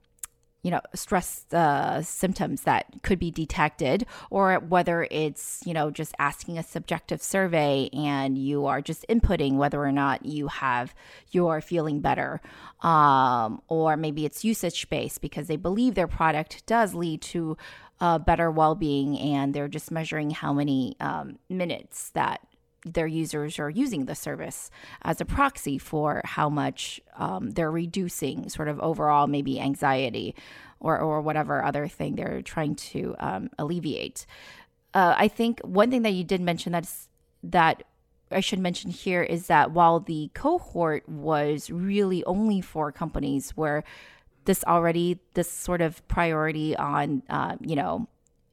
you 0.63 0.69
know, 0.69 0.81
stress 0.93 1.45
uh, 1.53 2.01
symptoms 2.03 2.61
that 2.61 2.85
could 3.01 3.17
be 3.17 3.31
detected, 3.31 4.05
or 4.29 4.55
whether 4.59 5.07
it's, 5.09 5.61
you 5.65 5.73
know, 5.73 5.89
just 5.89 6.13
asking 6.19 6.57
a 6.57 6.63
subjective 6.63 7.21
survey 7.21 7.89
and 7.93 8.37
you 8.37 8.67
are 8.67 8.81
just 8.81 9.05
inputting 9.09 9.55
whether 9.55 9.83
or 9.83 9.91
not 9.91 10.25
you 10.25 10.47
have, 10.47 10.93
you 11.31 11.47
are 11.47 11.61
feeling 11.61 11.99
better. 11.99 12.41
Um, 12.81 13.61
or 13.67 13.97
maybe 13.97 14.25
it's 14.25 14.43
usage 14.45 14.87
based 14.89 15.21
because 15.21 15.47
they 15.47 15.57
believe 15.57 15.95
their 15.95 16.07
product 16.07 16.63
does 16.67 16.93
lead 16.93 17.21
to 17.23 17.57
uh, 17.99 18.17
better 18.17 18.49
well-being 18.51 19.17
and 19.17 19.53
they're 19.53 19.67
just 19.67 19.91
measuring 19.91 20.31
how 20.31 20.53
many 20.53 20.95
um, 20.99 21.37
minutes 21.49 22.09
that 22.11 22.41
their 22.85 23.07
users 23.07 23.59
are 23.59 23.69
using 23.69 24.05
the 24.05 24.15
service 24.15 24.71
as 25.03 25.21
a 25.21 25.25
proxy 25.25 25.77
for 25.77 26.21
how 26.25 26.49
much 26.49 26.99
um, 27.15 27.51
they're 27.51 27.71
reducing 27.71 28.49
sort 28.49 28.67
of 28.67 28.79
overall 28.79 29.27
maybe 29.27 29.59
anxiety 29.59 30.35
or, 30.79 30.97
or 30.99 31.21
whatever 31.21 31.63
other 31.63 31.87
thing 31.87 32.15
they're 32.15 32.41
trying 32.41 32.75
to 32.75 33.15
um, 33.19 33.49
alleviate. 33.59 34.25
Uh, 34.93 35.13
I 35.17 35.27
think 35.27 35.59
one 35.61 35.91
thing 35.91 36.01
that 36.01 36.11
you 36.11 36.23
did 36.23 36.41
mention 36.41 36.71
that's 36.71 37.07
that 37.43 37.83
I 38.31 38.39
should 38.39 38.59
mention 38.59 38.91
here 38.91 39.23
is 39.23 39.47
that 39.47 39.71
while 39.71 39.99
the 39.99 40.29
cohort 40.33 41.07
was 41.07 41.69
really 41.69 42.23
only 42.25 42.61
for 42.61 42.91
companies 42.91 43.51
where 43.51 43.83
this 44.45 44.63
already 44.65 45.19
this 45.33 45.51
sort 45.51 45.81
of 45.81 46.05
priority 46.07 46.75
on 46.75 47.23
uh, 47.29 47.57
you 47.61 47.75
know 47.75 48.07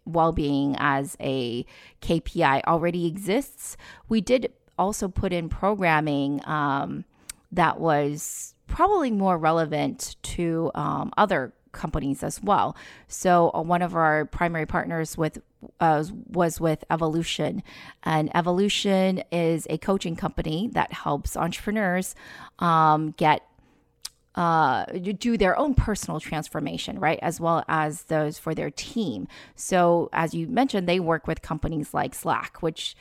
well-being 0.08 0.76
as 0.78 1.16
a 1.20 1.64
KPI 2.02 2.64
already 2.64 3.06
exists. 3.06 3.76
We 4.08 4.20
did 4.20 4.52
also 4.78 5.08
put 5.08 5.32
in 5.32 5.48
programming 5.48 6.40
um, 6.46 7.04
that 7.52 7.80
was 7.80 8.54
probably 8.66 9.10
more 9.10 9.38
relevant 9.38 10.16
to 10.22 10.70
um, 10.74 11.12
other 11.16 11.52
companies 11.72 12.22
as 12.22 12.42
well. 12.42 12.76
So 13.08 13.50
uh, 13.54 13.62
one 13.62 13.82
of 13.82 13.94
our 13.94 14.24
primary 14.26 14.66
partners 14.66 15.16
with 15.16 15.38
uh, 15.80 16.04
was 16.28 16.60
with 16.60 16.84
Evolution, 16.88 17.64
and 18.04 18.34
Evolution 18.36 19.22
is 19.32 19.66
a 19.68 19.78
coaching 19.78 20.14
company 20.14 20.70
that 20.72 20.92
helps 20.92 21.36
entrepreneurs 21.36 22.14
um, 22.60 23.10
get 23.16 23.42
uh, 24.38 24.84
do 25.18 25.36
their 25.36 25.58
own 25.58 25.74
personal 25.74 26.20
transformation, 26.20 27.00
right? 27.00 27.18
As 27.22 27.40
well 27.40 27.64
as 27.66 28.04
those 28.04 28.38
for 28.38 28.54
their 28.54 28.70
team. 28.70 29.26
So, 29.56 30.08
as 30.12 30.32
you 30.32 30.46
mentioned, 30.46 30.88
they 30.88 31.00
work 31.00 31.26
with 31.26 31.42
companies 31.42 31.92
like 31.92 32.14
Slack, 32.14 32.62
which 32.62 32.94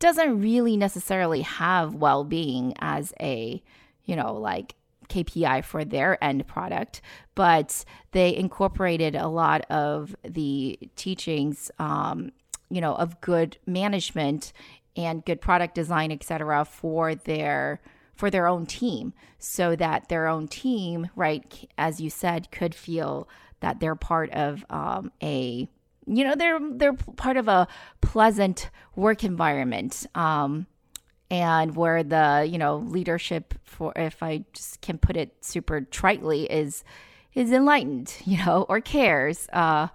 doesn't 0.00 0.40
really 0.40 0.76
necessarily 0.76 1.42
have 1.42 1.94
well 1.94 2.24
being 2.24 2.74
as 2.80 3.14
a, 3.20 3.62
you 4.04 4.16
know, 4.16 4.34
like 4.34 4.74
KPI 5.08 5.64
for 5.64 5.84
their 5.84 6.22
end 6.24 6.44
product, 6.48 7.02
but 7.36 7.84
they 8.10 8.34
incorporated 8.34 9.14
a 9.14 9.28
lot 9.28 9.70
of 9.70 10.16
the 10.24 10.76
teachings, 10.96 11.70
um, 11.78 12.32
you 12.68 12.80
know, 12.80 12.96
of 12.96 13.20
good 13.20 13.58
management 13.64 14.52
and 14.96 15.24
good 15.24 15.40
product 15.40 15.76
design, 15.76 16.10
et 16.10 16.24
cetera, 16.24 16.64
for 16.64 17.14
their 17.14 17.80
for 18.20 18.28
their 18.28 18.46
own 18.46 18.66
team 18.66 19.14
so 19.38 19.74
that 19.74 20.10
their 20.10 20.26
own 20.26 20.46
team, 20.46 21.08
right, 21.16 21.66
as 21.78 22.02
you 22.02 22.10
said, 22.10 22.50
could 22.50 22.74
feel 22.74 23.26
that 23.60 23.80
they're 23.80 23.94
part 23.94 24.30
of 24.32 24.62
um, 24.68 25.10
a 25.22 25.66
you 26.06 26.24
know 26.24 26.34
they're 26.34 26.58
they're 26.72 26.92
part 26.92 27.38
of 27.38 27.48
a 27.48 27.66
pleasant 28.02 28.68
work 28.94 29.24
environment 29.24 30.06
um, 30.14 30.66
and 31.30 31.74
where 31.76 32.02
the 32.02 32.46
you 32.50 32.58
know 32.58 32.76
leadership 32.76 33.54
for 33.64 33.92
if 33.96 34.22
i 34.22 34.42
just 34.52 34.80
can 34.80 34.98
put 34.98 35.16
it 35.16 35.44
super 35.44 35.82
tritely 35.82 36.46
is 36.50 36.84
is 37.34 37.52
enlightened, 37.52 38.14
you 38.24 38.44
know, 38.44 38.66
or 38.68 38.80
cares, 38.80 39.48
uh, 39.52 39.88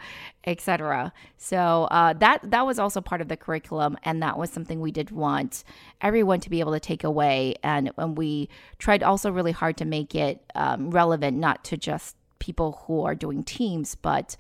etc. 0.45 1.12
So 1.38 1.88
uh, 1.91 2.13
that 2.13 2.39
that 2.51 2.65
was 2.65 2.79
also 2.79 3.01
part 3.01 3.21
of 3.21 3.27
the 3.27 3.38
curriculum, 3.38 3.97
and 4.03 4.21
that 4.21 4.38
was 4.38 4.49
something 4.49 4.79
we 4.79 4.91
did 4.91 5.12
want 5.12 5.63
everyone 6.01 6.39
to 6.41 6.49
be 6.49 6.60
able 6.60 6.73
to 6.73 6.79
take 6.79 7.03
away. 7.03 7.55
And 7.63 7.91
when 7.95 8.15
we 8.15 8.49
tried 8.77 9.03
also 9.03 9.31
really 9.31 9.51
hard 9.51 9.77
to 9.77 9.86
make 9.86 10.15
it 10.15 10.41
um, 10.55 10.91
relevant, 10.91 11.38
not 11.38 11.63
to 11.65 11.77
just 11.77 12.15
people 12.39 12.84
who 12.86 13.03
are 13.03 13.15
doing 13.15 13.43
teams, 13.43 13.95
but 13.95 14.38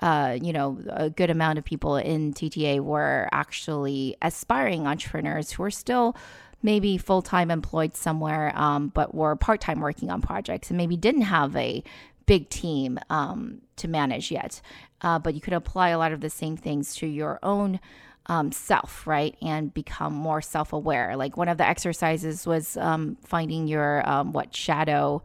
uh, 0.00 0.36
you 0.42 0.52
know, 0.52 0.78
a 0.90 1.08
good 1.08 1.30
amount 1.30 1.58
of 1.58 1.64
people 1.64 1.96
in 1.96 2.34
TTA 2.34 2.80
were 2.80 3.28
actually 3.32 4.16
aspiring 4.22 4.86
entrepreneurs 4.86 5.52
who 5.52 5.62
are 5.62 5.70
still 5.70 6.16
maybe 6.62 6.98
full 6.98 7.22
time 7.22 7.50
employed 7.50 7.94
somewhere, 7.94 8.52
um, 8.58 8.88
but 8.88 9.14
were 9.14 9.36
part 9.36 9.60
time 9.60 9.80
working 9.80 10.10
on 10.10 10.20
projects 10.20 10.70
and 10.70 10.76
maybe 10.76 10.96
didn't 10.96 11.22
have 11.22 11.54
a 11.54 11.84
big 12.26 12.48
team 12.48 12.98
um, 13.10 13.60
to 13.76 13.88
manage 13.88 14.30
yet. 14.30 14.60
Uh, 15.00 15.18
but 15.18 15.34
you 15.34 15.40
could 15.40 15.52
apply 15.52 15.90
a 15.90 15.98
lot 15.98 16.12
of 16.12 16.20
the 16.20 16.30
same 16.30 16.56
things 16.56 16.94
to 16.96 17.06
your 17.06 17.38
own 17.42 17.80
um, 18.26 18.52
self, 18.52 19.06
right? 19.06 19.36
And 19.42 19.72
become 19.72 20.14
more 20.14 20.40
self 20.40 20.72
aware. 20.72 21.16
Like 21.16 21.36
one 21.36 21.48
of 21.48 21.58
the 21.58 21.66
exercises 21.66 22.46
was 22.46 22.76
um, 22.76 23.18
finding 23.24 23.66
your 23.66 24.08
um, 24.08 24.32
what 24.32 24.54
shadow 24.54 25.22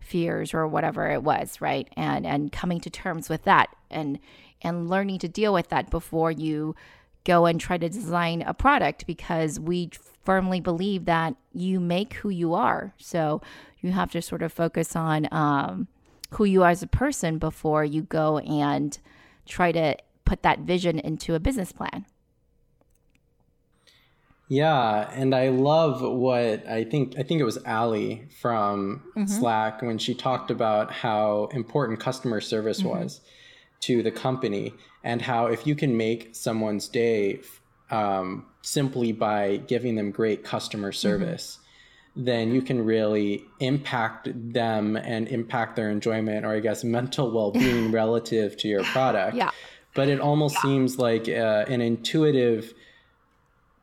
fears 0.00 0.54
or 0.54 0.66
whatever 0.66 1.10
it 1.10 1.22
was, 1.22 1.60
right? 1.60 1.88
And 1.96 2.26
and 2.26 2.50
coming 2.50 2.80
to 2.80 2.90
terms 2.90 3.28
with 3.28 3.44
that 3.44 3.68
and 3.90 4.18
and 4.62 4.88
learning 4.88 5.18
to 5.20 5.28
deal 5.28 5.52
with 5.52 5.68
that 5.68 5.90
before 5.90 6.30
you 6.30 6.74
go 7.24 7.44
and 7.46 7.60
try 7.60 7.76
to 7.76 7.88
design 7.88 8.42
a 8.42 8.54
product 8.54 9.06
because 9.06 9.60
we 9.60 9.90
firmly 10.24 10.60
believe 10.60 11.04
that 11.04 11.34
you 11.52 11.78
make 11.78 12.14
who 12.14 12.30
you 12.30 12.54
are. 12.54 12.94
So 12.96 13.42
you 13.80 13.92
have 13.92 14.10
to 14.12 14.22
sort 14.22 14.42
of 14.42 14.52
focus 14.52 14.96
on 14.96 15.28
um, 15.30 15.88
who 16.30 16.44
you 16.44 16.62
are 16.62 16.70
as 16.70 16.82
a 16.82 16.86
person 16.86 17.38
before 17.38 17.84
you 17.84 18.02
go 18.02 18.38
and 18.38 18.98
try 19.46 19.72
to 19.72 19.96
put 20.24 20.42
that 20.42 20.60
vision 20.60 20.98
into 20.98 21.34
a 21.34 21.40
business 21.40 21.72
plan. 21.72 22.04
Yeah, 24.48 25.10
and 25.12 25.34
I 25.34 25.48
love 25.50 26.00
what 26.00 26.66
I 26.66 26.84
think 26.84 27.18
I 27.18 27.22
think 27.22 27.40
it 27.40 27.44
was 27.44 27.58
Ali 27.66 28.28
from 28.40 29.02
mm-hmm. 29.14 29.26
Slack 29.26 29.82
when 29.82 29.98
she 29.98 30.14
talked 30.14 30.50
about 30.50 30.90
how 30.90 31.48
important 31.52 32.00
customer 32.00 32.40
service 32.40 32.78
mm-hmm. 32.78 33.00
was 33.00 33.20
to 33.80 34.02
the 34.02 34.10
company 34.10 34.72
and 35.04 35.20
how 35.20 35.46
if 35.46 35.66
you 35.66 35.74
can 35.74 35.96
make 35.96 36.34
someone's 36.34 36.88
day 36.88 37.40
um, 37.90 38.46
simply 38.62 39.12
by 39.12 39.58
giving 39.58 39.96
them 39.96 40.10
great 40.10 40.44
customer 40.44 40.90
mm-hmm. 40.92 40.96
service. 40.96 41.58
Then 42.18 42.52
you 42.52 42.60
can 42.60 42.84
really 42.84 43.44
impact 43.60 44.28
them 44.34 44.96
and 44.96 45.28
impact 45.28 45.76
their 45.76 45.88
enjoyment 45.88 46.44
or 46.44 46.52
I 46.52 46.60
guess 46.60 46.84
mental 46.98 47.30
well-being 47.30 47.92
relative 48.02 48.56
to 48.58 48.68
your 48.68 48.82
product. 48.84 49.36
Yeah. 49.36 49.50
But 49.94 50.08
it 50.08 50.20
almost 50.20 50.56
yeah. 50.56 50.62
seems 50.62 50.98
like 50.98 51.28
uh, 51.28 51.64
an 51.68 51.80
intuitive 51.80 52.74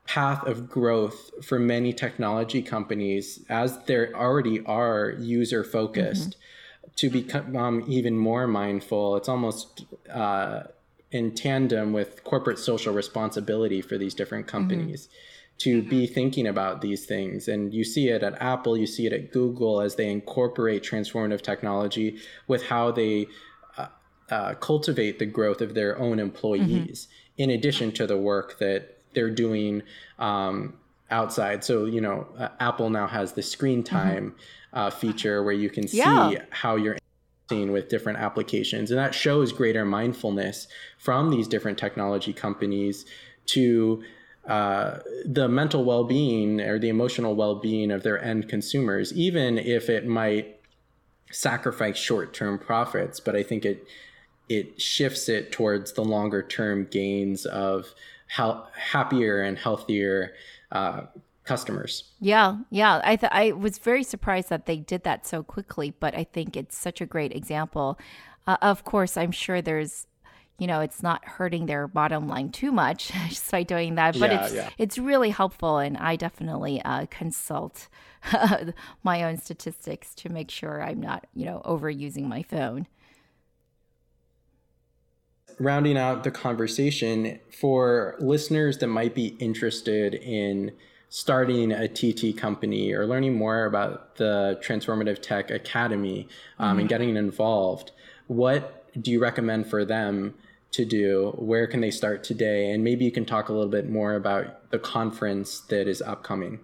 path 0.06 0.46
of 0.46 0.70
growth 0.70 1.32
for 1.44 1.58
many 1.58 1.92
technology 1.92 2.62
companies 2.62 3.44
as 3.50 3.78
they 3.86 4.14
already 4.14 4.64
are 4.66 5.16
user 5.18 5.64
focused 5.64 6.32
mm-hmm. 6.32 6.90
to 6.96 7.10
become 7.10 7.56
um, 7.56 7.84
even 7.88 8.16
more 8.16 8.46
mindful 8.46 9.16
it's 9.16 9.28
almost 9.28 9.86
uh, 10.14 10.62
in 11.10 11.34
tandem 11.34 11.92
with 11.92 12.24
corporate 12.24 12.60
social 12.60 12.94
responsibility 12.94 13.82
for 13.82 13.98
these 13.98 14.14
different 14.14 14.46
mm-hmm. 14.46 14.58
companies 14.58 15.08
mm-hmm. 15.08 15.35
To 15.58 15.80
mm-hmm. 15.80 15.90
be 15.90 16.08
thinking 16.08 16.48
about 16.48 16.82
these 16.82 17.06
things 17.06 17.48
and 17.48 17.74
you 17.74 17.84
see 17.84 18.10
it 18.10 18.24
at 18.24 18.42
apple 18.42 18.78
you 18.78 18.88
see 18.88 19.06
it 19.06 19.14
at 19.14 19.32
google 19.32 19.82
as 19.82 19.96
they 19.96 20.10
incorporate 20.10 20.84
transformative 20.84 21.42
technology 21.42 22.18
with 22.48 22.64
how 22.64 22.92
they 22.92 23.26
uh, 23.78 23.88
uh, 24.30 24.54
cultivate 24.56 25.20
the 25.20 25.26
growth 25.26 25.62
of 25.62 25.74
their 25.74 25.98
own 25.98 26.20
employees 26.20 27.08
mm-hmm. 27.08 27.44
in 27.44 27.50
addition 27.50 27.92
to 27.92 28.06
the 28.06 28.18
work 28.18 28.60
that 28.60 28.96
they're 29.16 29.32
doing 29.32 29.82
um, 30.20 30.74
outside. 31.10 31.64
So, 31.64 31.86
you 31.86 32.02
know, 32.02 32.28
uh, 32.38 32.50
Apple 32.60 32.90
now 32.90 33.08
has 33.08 33.34
the 33.34 33.42
screen 33.42 33.84
mm-hmm. 33.84 33.96
time 33.96 34.32
mm-hmm. 34.32 34.78
uh, 34.78 34.90
feature 34.92 35.44
where 35.44 35.54
you 35.54 35.70
can 35.70 35.88
see 35.88 35.98
yeah. 35.98 36.44
how 36.52 36.76
you're 36.76 36.98
interacting 37.50 37.72
with 37.72 37.90
different 37.90 38.20
applications. 38.20 38.92
And 38.92 39.00
that 39.00 39.16
shows 39.16 39.52
greater 39.52 39.86
mindfulness 39.86 40.68
from 40.98 41.32
these 41.32 41.48
different 41.48 41.78
technology 41.78 42.34
companies 42.34 43.06
to 43.48 44.04
uh, 44.48 45.00
the 45.26 45.48
mental 45.48 45.84
well 45.84 46.04
being 46.04 46.62
or 46.62 46.78
the 46.78 46.90
emotional 46.90 47.36
well 47.36 47.56
being 47.56 47.92
of 47.92 48.04
their 48.04 48.24
end 48.24 48.48
consumers, 48.48 49.12
even 49.14 49.58
if 49.58 49.90
it 49.90 50.06
might 50.06 50.60
sacrifice 51.32 51.98
short 51.98 52.34
term 52.34 52.60
profits. 52.60 53.20
But 53.20 53.36
I 53.36 53.44
think 53.44 53.66
it 53.66 53.88
it 54.48 54.80
shifts 54.80 55.28
it 55.28 55.52
towards 55.52 55.94
the 55.94 56.04
longer 56.04 56.44
term 56.44 56.88
gains 56.90 57.46
of 57.46 57.94
happier 58.28 59.42
and 59.42 59.58
healthier 59.58 60.34
uh, 60.72 61.02
customers. 61.44 62.12
Yeah, 62.20 62.58
yeah. 62.70 63.02
I 63.04 63.16
th- 63.16 63.32
I 63.34 63.52
was 63.52 63.78
very 63.78 64.04
surprised 64.04 64.50
that 64.50 64.66
they 64.66 64.78
did 64.78 65.04
that 65.04 65.26
so 65.26 65.44
quickly, 65.44 65.94
but 66.00 66.16
I 66.16 66.24
think 66.24 66.56
it's 66.58 66.78
such 66.78 67.02
a 67.02 67.06
great 67.06 67.36
example. 67.36 67.98
Uh, 68.48 68.58
of 68.62 68.84
course, 68.84 69.18
I'm 69.18 69.32
sure 69.32 69.62
there's 69.62 70.08
you 70.58 70.68
know 70.68 70.80
it's 70.80 71.04
not 71.04 71.24
hurting 71.26 71.66
their 71.66 71.88
bottom 71.88 72.28
line 72.28 72.50
too 72.50 72.72
much 72.72 73.12
just 73.30 73.50
by 73.52 73.64
doing 73.64 73.96
that 73.96 74.18
but 74.20 74.32
yeah, 74.32 74.46
it's 74.46 74.54
yeah. 74.54 74.70
it's 74.78 74.98
really 74.98 75.30
helpful 75.30 75.78
and 75.78 75.98
i 75.98 76.16
definitely 76.16 76.82
uh, 76.84 77.06
consult 77.10 77.88
my 79.04 79.24
own 79.24 79.38
statistics 79.38 80.14
to 80.16 80.30
make 80.30 80.50
sure 80.50 80.82
i'm 80.82 81.00
not 81.00 81.26
you 81.34 81.46
know 81.46 81.62
overusing 81.66 82.24
my 82.24 82.42
phone 82.44 82.88
rounding 85.60 85.98
out 85.98 86.24
the 86.24 86.32
conversation 86.32 87.40
for 87.50 88.16
listeners 88.20 88.80
that 88.80 88.88
might 88.88 89.16
be 89.16 89.28
interested 89.40 90.14
in 90.16 90.72
starting 91.10 91.72
a 91.72 91.88
TT 91.88 92.38
company 92.38 92.92
or 92.92 93.06
learning 93.06 93.36
more 93.36 93.64
about 93.64 94.18
the 94.18 94.60
Transformative 94.62 95.22
Tech 95.22 95.50
Academy 95.50 96.28
um, 96.60 96.72
mm-hmm. 96.72 96.80
and 96.80 96.90
getting 96.90 97.16
involved, 97.16 97.92
what 98.28 98.92
do 99.02 99.12
you 99.12 99.22
recommend 99.22 99.68
for 99.68 99.86
them 99.86 100.34
to 100.76 100.86
do, 100.86 101.34
where 101.38 101.68
can 101.68 101.82
they 101.82 101.92
start 101.92 102.24
today? 102.24 102.72
And 102.72 102.84
maybe 102.84 103.06
you 103.06 103.12
can 103.12 103.26
talk 103.26 103.50
a 103.50 103.54
little 103.54 103.70
bit 103.70 103.90
more 103.90 104.16
about 104.16 104.72
the 104.72 104.80
conference 104.80 105.60
that 105.70 105.88
is 105.88 106.02
upcoming. 106.02 106.60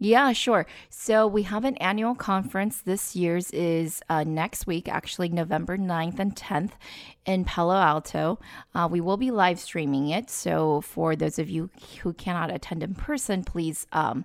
Yeah, 0.00 0.32
sure. 0.32 0.64
So 0.90 1.26
we 1.26 1.42
have 1.42 1.64
an 1.64 1.76
annual 1.78 2.14
conference. 2.14 2.82
This 2.82 3.16
year's 3.16 3.50
is 3.50 4.00
uh, 4.08 4.22
next 4.22 4.64
week, 4.64 4.88
actually, 4.88 5.28
November 5.28 5.76
9th 5.76 6.20
and 6.20 6.36
10th 6.36 6.72
in 7.26 7.44
Palo 7.44 7.74
Alto. 7.74 8.38
Uh, 8.76 8.88
we 8.88 9.00
will 9.00 9.16
be 9.16 9.32
live 9.32 9.58
streaming 9.58 10.10
it. 10.10 10.30
So 10.30 10.82
for 10.82 11.16
those 11.16 11.40
of 11.40 11.50
you 11.50 11.70
who 12.02 12.12
cannot 12.12 12.54
attend 12.54 12.84
in 12.84 12.94
person, 12.94 13.42
please 13.42 13.88
um, 13.90 14.24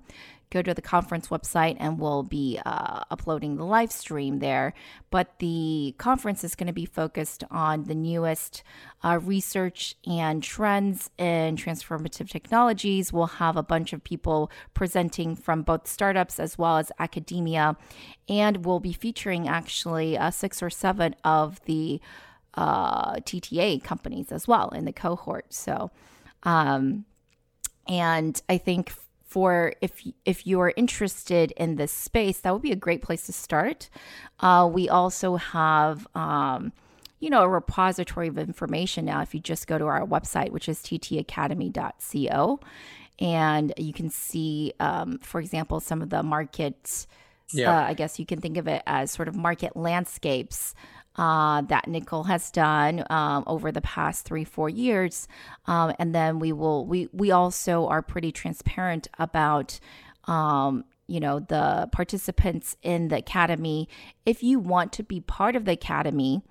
go 0.54 0.62
to 0.62 0.74
the 0.74 0.82
conference 0.82 1.30
website 1.30 1.76
and 1.80 2.00
we'll 2.00 2.22
be 2.22 2.60
uh, 2.66 3.02
uploading 3.10 3.58
the 3.58 3.66
live 3.66 3.92
stream 3.92 4.40
there. 4.40 4.74
But 5.10 5.40
the 5.40 5.96
conference 5.98 6.44
is 6.44 6.54
going 6.54 6.68
to 6.68 6.74
be 6.74 6.86
focused 6.86 7.44
on 7.50 7.86
the 7.86 7.96
newest 7.96 8.64
uh, 9.04 9.20
research 9.22 9.96
and 10.06 10.44
trends 10.44 11.10
in 11.18 11.56
transformative 11.56 12.30
technologies. 12.30 13.12
We'll 13.12 13.26
have 13.26 13.58
a 13.58 13.64
bunch 13.64 13.94
of 13.94 14.04
people 14.04 14.52
presenting 14.74 15.36
from 15.36 15.64
both 15.64 15.88
startups 15.88 16.40
as 16.40 16.58
well 16.58 16.78
as 16.78 16.92
academia. 17.00 17.76
And 18.30 18.64
we'll 18.64 18.80
be 18.80 18.94
featuring 18.94 19.48
actually 19.48 20.18
uh, 20.18 20.30
six 20.30 20.62
or 20.62 20.70
seven 20.70 21.16
of 21.24 21.60
the 21.66 22.00
uh, 22.54 23.16
TTA 23.16 23.84
companies 23.84 24.32
as 24.32 24.48
well 24.48 24.70
in 24.70 24.86
the 24.86 24.94
cohort. 24.94 25.52
So, 25.52 25.90
um, 26.44 27.06
and 27.88 28.40
I 28.48 28.58
think 28.58 28.94
for 29.34 29.74
if 29.82 30.08
if 30.26 30.46
you 30.46 30.60
are 30.60 30.72
interested 30.78 31.52
in 31.58 31.76
this 31.76 31.92
space, 31.92 32.40
that 32.42 32.54
would 32.54 32.62
be 32.62 32.72
a 32.72 32.76
great 32.76 33.02
place 33.02 33.26
to 33.26 33.34
start. 33.34 33.90
Uh, 34.40 34.70
we 34.72 34.88
also 34.88 35.36
have. 35.38 36.08
Um, 36.16 36.72
you 37.20 37.30
know, 37.30 37.44
a 37.44 37.48
repository 37.48 38.28
of 38.28 38.38
information 38.38 39.06
now. 39.06 39.22
If 39.22 39.34
you 39.34 39.40
just 39.40 39.66
go 39.66 39.78
to 39.78 39.86
our 39.86 40.06
website, 40.06 40.52
which 40.52 40.68
is 40.68 40.80
ttacademy.co, 40.80 42.60
and 43.18 43.74
you 43.78 43.94
can 43.94 44.10
see, 44.10 44.74
um, 44.82 45.20
for 45.20 45.40
example, 45.40 45.80
some 45.80 46.02
of 46.02 46.10
the 46.10 46.22
markets. 46.22 47.08
Yeah. 47.54 47.80
Uh, 47.80 47.84
I 47.86 47.94
guess 47.94 48.20
you 48.20 48.26
can 48.26 48.42
think 48.42 48.58
of 48.58 48.68
it 48.68 48.84
as 48.86 49.10
sort 49.10 49.30
of 49.30 49.38
market 49.38 49.78
landscapes 49.78 50.76
uh, 51.16 51.62
that 51.62 51.88
Nichol 51.88 52.24
has 52.24 52.52
done 52.52 53.04
um, 53.10 53.44
over 53.48 53.72
the 53.72 53.82
past 53.82 54.26
three, 54.26 54.44
four 54.44 54.70
years. 54.70 55.28
Um, 55.66 55.94
and 56.00 56.14
then 56.14 56.40
we 56.40 56.52
will, 56.52 56.86
we, 56.86 57.08
we 57.12 57.32
also 57.32 57.88
are 57.88 58.02
pretty 58.02 58.32
transparent 58.32 59.08
about, 59.20 59.80
um, 60.26 60.86
you 61.08 61.20
know, 61.20 61.40
the 61.40 61.90
participants 61.92 62.78
in 62.82 63.10
the 63.10 63.18
academy. 63.18 63.90
If 64.26 64.42
you 64.42 64.60
want 64.60 64.92
to 64.94 65.04
be 65.04 65.20
part 65.22 65.56
of 65.56 65.66
the 65.66 65.74
academy, 65.74 66.42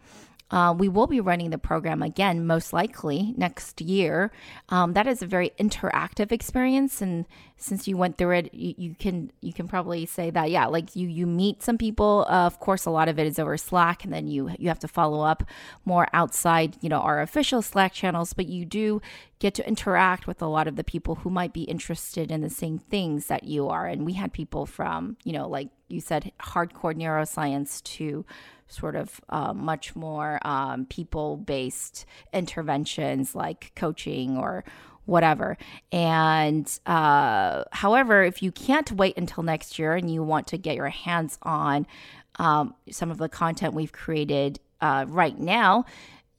uh, 0.52 0.74
we 0.76 0.86
will 0.86 1.06
be 1.06 1.18
running 1.18 1.48
the 1.48 1.58
program 1.58 2.02
again, 2.02 2.46
most 2.46 2.74
likely 2.74 3.34
next 3.38 3.80
year. 3.80 4.30
Um, 4.68 4.92
that 4.92 5.06
is 5.06 5.22
a 5.22 5.26
very 5.26 5.50
interactive 5.58 6.30
experience, 6.30 7.00
and 7.00 7.24
since 7.56 7.88
you 7.88 7.96
went 7.96 8.18
through 8.18 8.36
it, 8.36 8.54
you, 8.54 8.74
you, 8.76 8.94
can 8.94 9.32
you 9.40 9.54
can 9.54 9.66
probably 9.66 10.04
say 10.04 10.30
that 10.30 10.50
yeah, 10.50 10.66
like 10.66 10.94
you 10.94 11.08
you 11.08 11.26
meet 11.26 11.62
some 11.62 11.78
people. 11.78 12.26
Uh, 12.28 12.44
of 12.44 12.60
course, 12.60 12.84
a 12.84 12.90
lot 12.90 13.08
of 13.08 13.18
it 13.18 13.26
is 13.26 13.38
over 13.38 13.56
Slack, 13.56 14.04
and 14.04 14.12
then 14.12 14.28
you 14.28 14.50
you 14.58 14.68
have 14.68 14.80
to 14.80 14.88
follow 14.88 15.22
up 15.22 15.42
more 15.86 16.06
outside, 16.12 16.76
you 16.82 16.90
know, 16.90 17.00
our 17.00 17.22
official 17.22 17.62
Slack 17.62 17.94
channels. 17.94 18.34
But 18.34 18.46
you 18.46 18.66
do 18.66 19.00
get 19.42 19.54
to 19.54 19.66
interact 19.66 20.28
with 20.28 20.40
a 20.40 20.46
lot 20.46 20.68
of 20.68 20.76
the 20.76 20.84
people 20.84 21.16
who 21.16 21.28
might 21.28 21.52
be 21.52 21.64
interested 21.64 22.30
in 22.30 22.42
the 22.42 22.48
same 22.48 22.78
things 22.78 23.26
that 23.26 23.42
you 23.42 23.68
are. 23.68 23.88
And 23.88 24.06
we 24.06 24.12
had 24.12 24.32
people 24.32 24.66
from 24.66 25.16
you 25.24 25.32
know, 25.32 25.48
like 25.48 25.68
you 25.88 26.00
said, 26.00 26.30
hardcore 26.40 26.94
neuroscience 26.94 27.82
to 27.82 28.24
sort 28.68 28.94
of 28.94 29.20
uh, 29.30 29.52
much 29.52 29.96
more 29.96 30.38
um, 30.46 30.86
people 30.86 31.38
based 31.38 32.06
interventions 32.32 33.34
like 33.34 33.72
coaching 33.74 34.38
or 34.38 34.64
whatever. 35.06 35.58
And 35.90 36.66
uh, 36.86 37.64
however, 37.72 38.22
if 38.22 38.44
you 38.44 38.52
can't 38.52 38.92
wait 38.92 39.18
until 39.18 39.42
next 39.42 39.76
year 39.76 39.96
and 39.96 40.08
you 40.08 40.22
want 40.22 40.46
to 40.48 40.56
get 40.56 40.76
your 40.76 40.88
hands 40.88 41.36
on 41.42 41.84
um, 42.36 42.76
some 42.92 43.10
of 43.10 43.18
the 43.18 43.28
content 43.28 43.74
we've 43.74 43.92
created 43.92 44.60
uh, 44.80 45.04
right 45.08 45.36
now, 45.36 45.84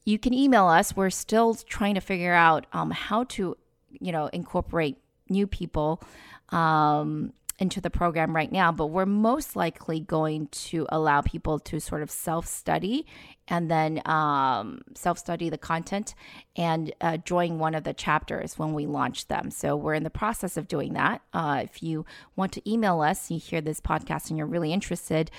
you 0.06 0.20
can 0.20 0.34
email 0.34 0.68
us. 0.68 0.96
We're 0.96 1.10
still 1.10 1.56
trying 1.56 1.96
to 1.96 2.02
figure 2.02 2.34
out 2.34 2.66
um, 2.74 2.92
how 2.92 3.24
to, 3.26 3.58
you 3.90 4.12
know, 4.12 4.28
incorporate 4.28 4.98
new 5.30 5.48
people 5.48 6.02
um, 6.50 7.34
into 7.60 7.80
the 7.80 7.90
program 7.90 8.36
right 8.36 8.52
now, 8.52 8.72
but 8.72 8.88
we're 8.88 9.06
most 9.06 9.56
likely 9.56 10.00
going 10.00 10.48
to 10.48 10.86
allow 10.90 11.22
people 11.22 11.60
to 11.60 11.80
sort 11.80 12.02
of 12.02 12.10
self 12.10 12.46
study 12.48 13.06
and 13.48 13.70
then 13.70 14.02
um, 14.06 14.82
self 14.96 15.18
study 15.18 15.50
the 15.50 15.58
content 15.58 16.16
and 16.56 16.94
uh, 17.00 17.18
join 17.18 17.60
one 17.60 17.76
of 17.76 17.84
the 17.84 17.94
chapters 17.94 18.58
when 18.58 18.74
we 18.74 18.86
launch 18.86 19.28
them. 19.28 19.52
So 19.52 19.76
we're 19.76 19.94
in 19.94 20.04
the 20.04 20.10
process 20.10 20.58
of 20.58 20.68
doing 20.68 20.94
that. 20.94 21.22
Uh, 21.32 21.62
if 21.64 21.84
you 21.84 22.06
want 22.36 22.52
to 22.54 22.70
email 22.70 23.02
us, 23.02 23.30
you 23.30 23.40
hear 23.40 23.62
this 23.62 23.80
podcast 23.80 24.30
and 24.30 24.38
you're 24.38 24.48
really 24.48 24.74
interested, 24.74 25.30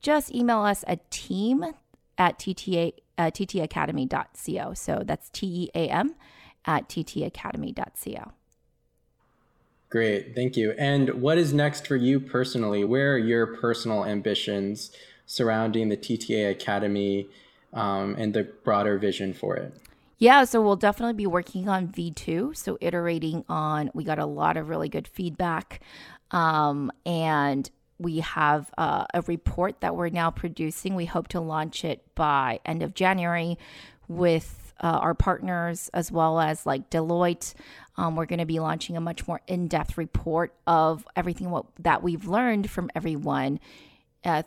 just 0.00 0.34
email 0.34 0.60
us 0.60 0.84
at 0.86 1.10
team 1.10 1.64
at 2.16 2.38
TTA, 2.38 2.92
uh, 3.18 3.30
ttacademy.co. 3.30 4.74
So 4.74 5.02
that's 5.04 5.30
T 5.30 5.46
E 5.46 5.70
A 5.74 5.88
M 5.88 6.14
at 6.64 6.88
ttacademy.co. 6.88 8.32
Great, 9.90 10.34
thank 10.34 10.56
you. 10.56 10.72
And 10.72 11.22
what 11.22 11.38
is 11.38 11.52
next 11.52 11.86
for 11.86 11.94
you 11.94 12.18
personally? 12.18 12.82
Where 12.82 13.14
are 13.14 13.18
your 13.18 13.46
personal 13.46 14.04
ambitions 14.04 14.90
surrounding 15.26 15.88
the 15.88 15.96
TTA 15.96 16.50
Academy 16.50 17.28
um, 17.72 18.16
and 18.18 18.34
the 18.34 18.42
broader 18.42 18.98
vision 18.98 19.32
for 19.32 19.56
it? 19.56 19.72
Yeah, 20.18 20.44
so 20.44 20.60
we'll 20.62 20.76
definitely 20.76 21.14
be 21.14 21.26
working 21.26 21.68
on 21.68 21.88
V2. 21.88 22.56
So 22.56 22.78
iterating 22.80 23.44
on, 23.48 23.90
we 23.94 24.04
got 24.04 24.18
a 24.18 24.26
lot 24.26 24.56
of 24.56 24.68
really 24.68 24.88
good 24.88 25.06
feedback. 25.06 25.80
Um, 26.30 26.90
and 27.06 27.70
we 27.98 28.20
have 28.20 28.70
uh, 28.76 29.06
a 29.14 29.22
report 29.22 29.80
that 29.80 29.96
we're 29.96 30.08
now 30.08 30.30
producing. 30.30 30.94
We 30.94 31.06
hope 31.06 31.28
to 31.28 31.40
launch 31.40 31.84
it 31.84 32.02
by 32.14 32.60
end 32.64 32.82
of 32.82 32.94
January 32.94 33.58
with 34.08 34.72
uh, 34.80 34.86
our 34.86 35.14
partners 35.14 35.90
as 35.94 36.10
well 36.10 36.40
as 36.40 36.66
like 36.66 36.90
Deloitte. 36.90 37.54
Um, 37.96 38.16
we're 38.16 38.26
going 38.26 38.40
to 38.40 38.46
be 38.46 38.58
launching 38.58 38.96
a 38.96 39.00
much 39.00 39.26
more 39.28 39.40
in 39.46 39.68
depth 39.68 39.96
report 39.96 40.52
of 40.66 41.06
everything 41.14 41.50
what, 41.50 41.66
that 41.78 42.02
we've 42.02 42.26
learned 42.26 42.68
from 42.68 42.90
everyone 42.94 43.60
uh, 44.24 44.42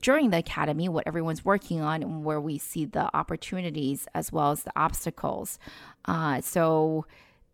during 0.00 0.30
the 0.30 0.38
academy, 0.38 0.88
what 0.88 1.06
everyone's 1.06 1.44
working 1.44 1.80
on, 1.80 2.02
and 2.02 2.24
where 2.24 2.40
we 2.40 2.58
see 2.58 2.84
the 2.84 3.14
opportunities 3.14 4.08
as 4.14 4.32
well 4.32 4.50
as 4.50 4.62
the 4.62 4.72
obstacles. 4.74 5.58
Uh, 6.06 6.40
so 6.40 7.06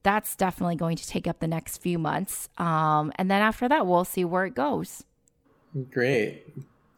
that's 0.02 0.34
definitely 0.36 0.76
going 0.76 0.96
to 0.96 1.06
take 1.06 1.26
up 1.26 1.40
the 1.40 1.46
next 1.46 1.78
few 1.78 1.98
months. 1.98 2.48
Um, 2.58 3.12
and 3.16 3.30
then 3.30 3.42
after 3.42 3.68
that, 3.68 3.86
we'll 3.86 4.04
see 4.04 4.24
where 4.24 4.44
it 4.44 4.54
goes. 4.54 5.04
Great. 5.90 6.44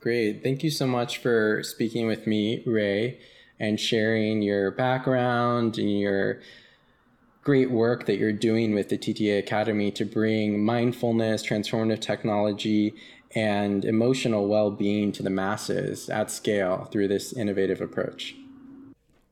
Great. 0.00 0.42
Thank 0.42 0.62
you 0.62 0.70
so 0.70 0.86
much 0.86 1.18
for 1.18 1.62
speaking 1.62 2.06
with 2.06 2.26
me, 2.26 2.62
Ray, 2.66 3.20
and 3.58 3.78
sharing 3.78 4.42
your 4.42 4.70
background 4.70 5.78
and 5.78 5.98
your 5.98 6.40
great 7.42 7.70
work 7.70 8.06
that 8.06 8.18
you're 8.18 8.32
doing 8.32 8.74
with 8.74 8.88
the 8.88 8.98
TTA 8.98 9.38
Academy 9.38 9.90
to 9.92 10.04
bring 10.04 10.64
mindfulness, 10.64 11.46
transformative 11.46 12.00
technology, 12.00 12.94
and 13.34 13.84
emotional 13.84 14.48
well 14.48 14.70
being 14.70 15.12
to 15.12 15.22
the 15.22 15.30
masses 15.30 16.08
at 16.08 16.30
scale 16.30 16.88
through 16.90 17.08
this 17.08 17.32
innovative 17.32 17.80
approach. 17.80 18.34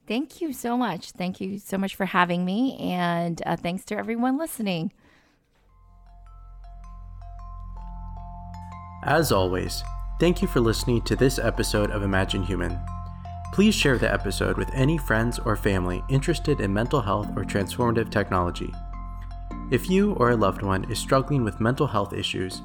Thank 0.07 0.41
you 0.41 0.53
so 0.53 0.77
much. 0.77 1.13
Thank 1.13 1.41
you 1.41 1.59
so 1.59 1.79
much 1.79 1.95
for 1.95 2.07
having 2.07 2.45
me. 2.45 2.77
And 2.79 3.41
uh, 3.47 3.57
thanks 3.57 3.85
to 3.87 3.97
everyone 3.97 4.37
listening. 4.37 4.93
As 9.05 9.33
always, 9.33 9.83
thank 10.21 10.41
you 10.41 10.47
for 10.47 10.61
listening 10.61 11.03
to 11.03 11.17
this 11.17 11.41
episode 11.41 11.91
of 11.91 12.05
Imagine 12.05 12.45
Human. 12.45 12.79
Please 13.53 13.75
share 13.75 13.99
the 13.99 14.13
episode 14.13 14.57
with 14.57 14.73
any 14.75 14.97
friends 14.97 15.41
or 15.41 15.57
family 15.57 16.05
interested 16.09 16.61
in 16.61 16.73
mental 16.73 17.01
health 17.01 17.27
or 17.35 17.43
transformative 17.43 18.11
technology. 18.11 18.73
If 19.73 19.91
you 19.91 20.13
or 20.13 20.31
a 20.31 20.37
loved 20.37 20.63
one 20.63 20.89
is 20.89 21.01
struggling 21.01 21.43
with 21.43 21.61
mental 21.61 21.89
health 21.89 22.13
issues, 22.13 22.63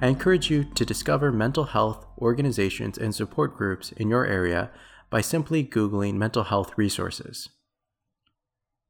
I 0.00 0.06
encourage 0.06 0.48
you 0.48 0.62
to 0.62 0.86
discover 0.86 1.32
mental 1.32 1.64
health 1.64 2.06
organizations 2.18 2.96
and 2.96 3.12
support 3.12 3.56
groups 3.56 3.90
in 3.90 4.08
your 4.08 4.24
area 4.24 4.70
by 5.10 5.22
simply 5.22 5.64
Googling 5.64 6.14
mental 6.14 6.44
health 6.44 6.72
resources. 6.76 7.48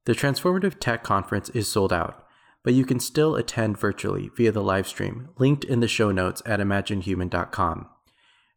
The 0.05 0.12
Transformative 0.12 0.78
Tech 0.78 1.03
Conference 1.03 1.48
is 1.48 1.66
sold 1.66 1.94
out, 1.94 2.26
but 2.62 2.74
you 2.74 2.84
can 2.84 3.00
still 3.00 3.36
attend 3.36 3.78
virtually 3.78 4.30
via 4.36 4.52
the 4.52 4.62
livestream 4.62 5.28
linked 5.38 5.64
in 5.64 5.80
the 5.80 5.88
show 5.88 6.11
notes 6.11 6.42
at 6.44 6.61
imaginehuman.com. 6.61 7.88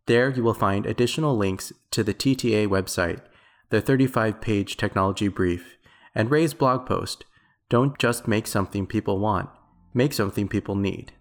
There 0.06 0.30
you 0.30 0.44
will 0.44 0.54
find 0.54 0.86
additional 0.86 1.38
links 1.38 1.72
to 1.92 2.04
the 2.04 2.14
TTA 2.14 2.68
website, 2.68 3.22
the 3.70 3.82
35 3.82 4.42
page 4.42 4.76
technology 4.76 5.30
brief, 5.30 5.78
and 6.14 6.30
Ray's 6.30 6.54
blog 6.54 6.86
post 6.86 7.26
Don't 7.70 7.98
just 7.98 8.28
make 8.28 8.46
something 8.46 8.86
people 8.86 9.20
want, 9.20 9.50
make 9.94 10.14
something 10.14 10.48
people 10.48 10.76
need. 10.76 11.14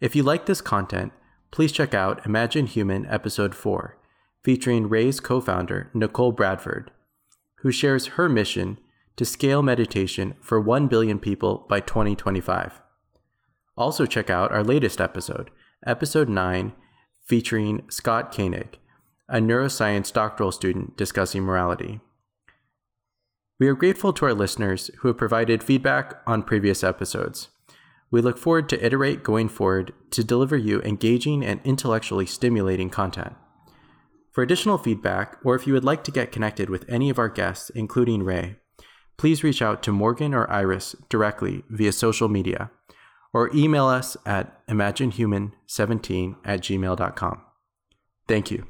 If 0.00 0.14
you 0.14 0.22
like 0.22 0.46
this 0.46 0.60
content, 0.60 1.12
please 1.50 1.72
check 1.72 1.92
out 1.92 2.24
Imagine 2.24 2.66
Human 2.66 3.04
Episode 3.06 3.54
4, 3.54 3.98
featuring 4.42 4.88
Ray's 4.88 5.18
co 5.18 5.40
founder, 5.40 5.90
Nichol 5.92 6.32
Bradford, 6.32 6.92
who 7.56 7.72
shares 7.72 8.06
her 8.06 8.28
mission 8.28 8.78
to 9.16 9.24
scale 9.24 9.62
meditation 9.62 10.34
for 10.40 10.60
1 10.60 10.88
billion 10.88 11.18
people 11.18 11.66
by 11.68 11.80
2025. 11.80 12.80
Also, 13.76 14.06
check 14.06 14.30
out 14.30 14.52
our 14.52 14.64
latest 14.64 15.00
episode, 15.00 15.50
episode 15.86 16.28
9, 16.28 16.72
featuring 17.24 17.82
Scott 17.88 18.34
Koenig, 18.34 18.78
a 19.28 19.36
neuroscience 19.36 20.12
doctoral 20.12 20.52
student 20.52 20.96
discussing 20.96 21.42
morality. 21.42 22.00
We 23.58 23.68
are 23.68 23.74
grateful 23.74 24.12
to 24.14 24.24
our 24.24 24.34
listeners 24.34 24.90
who 24.98 25.08
have 25.08 25.18
provided 25.18 25.62
feedback 25.62 26.22
on 26.26 26.42
previous 26.42 26.82
episodes. 26.82 27.48
We 28.10 28.22
look 28.22 28.38
forward 28.38 28.68
to 28.70 28.84
iterate 28.84 29.22
going 29.22 29.48
forward 29.48 29.92
to 30.12 30.24
deliver 30.24 30.56
you 30.56 30.80
engaging 30.82 31.44
and 31.44 31.60
intellectually 31.62 32.26
stimulating 32.26 32.90
content. 32.90 33.34
For 34.32 34.42
additional 34.42 34.78
feedback, 34.78 35.36
or 35.44 35.54
if 35.54 35.66
you 35.66 35.72
would 35.72 35.84
like 35.84 36.04
to 36.04 36.10
get 36.10 36.32
connected 36.32 36.70
with 36.70 36.88
any 36.88 37.10
of 37.10 37.18
our 37.18 37.28
guests, 37.28 37.70
including 37.70 38.22
Ray, 38.22 38.56
please 39.20 39.44
reach 39.44 39.60
out 39.60 39.82
to 39.82 39.92
Morgan 39.92 40.32
or 40.32 40.50
Iris 40.50 40.96
directly 41.10 41.62
via 41.68 41.92
social 41.92 42.26
media 42.26 42.70
or 43.34 43.54
email 43.54 43.86
us 43.86 44.16
at 44.24 44.66
imaginehuman17 44.66 46.36
at 46.42 46.62
gmail.com. 46.62 47.42
Thank 48.26 48.50
you. 48.50 48.66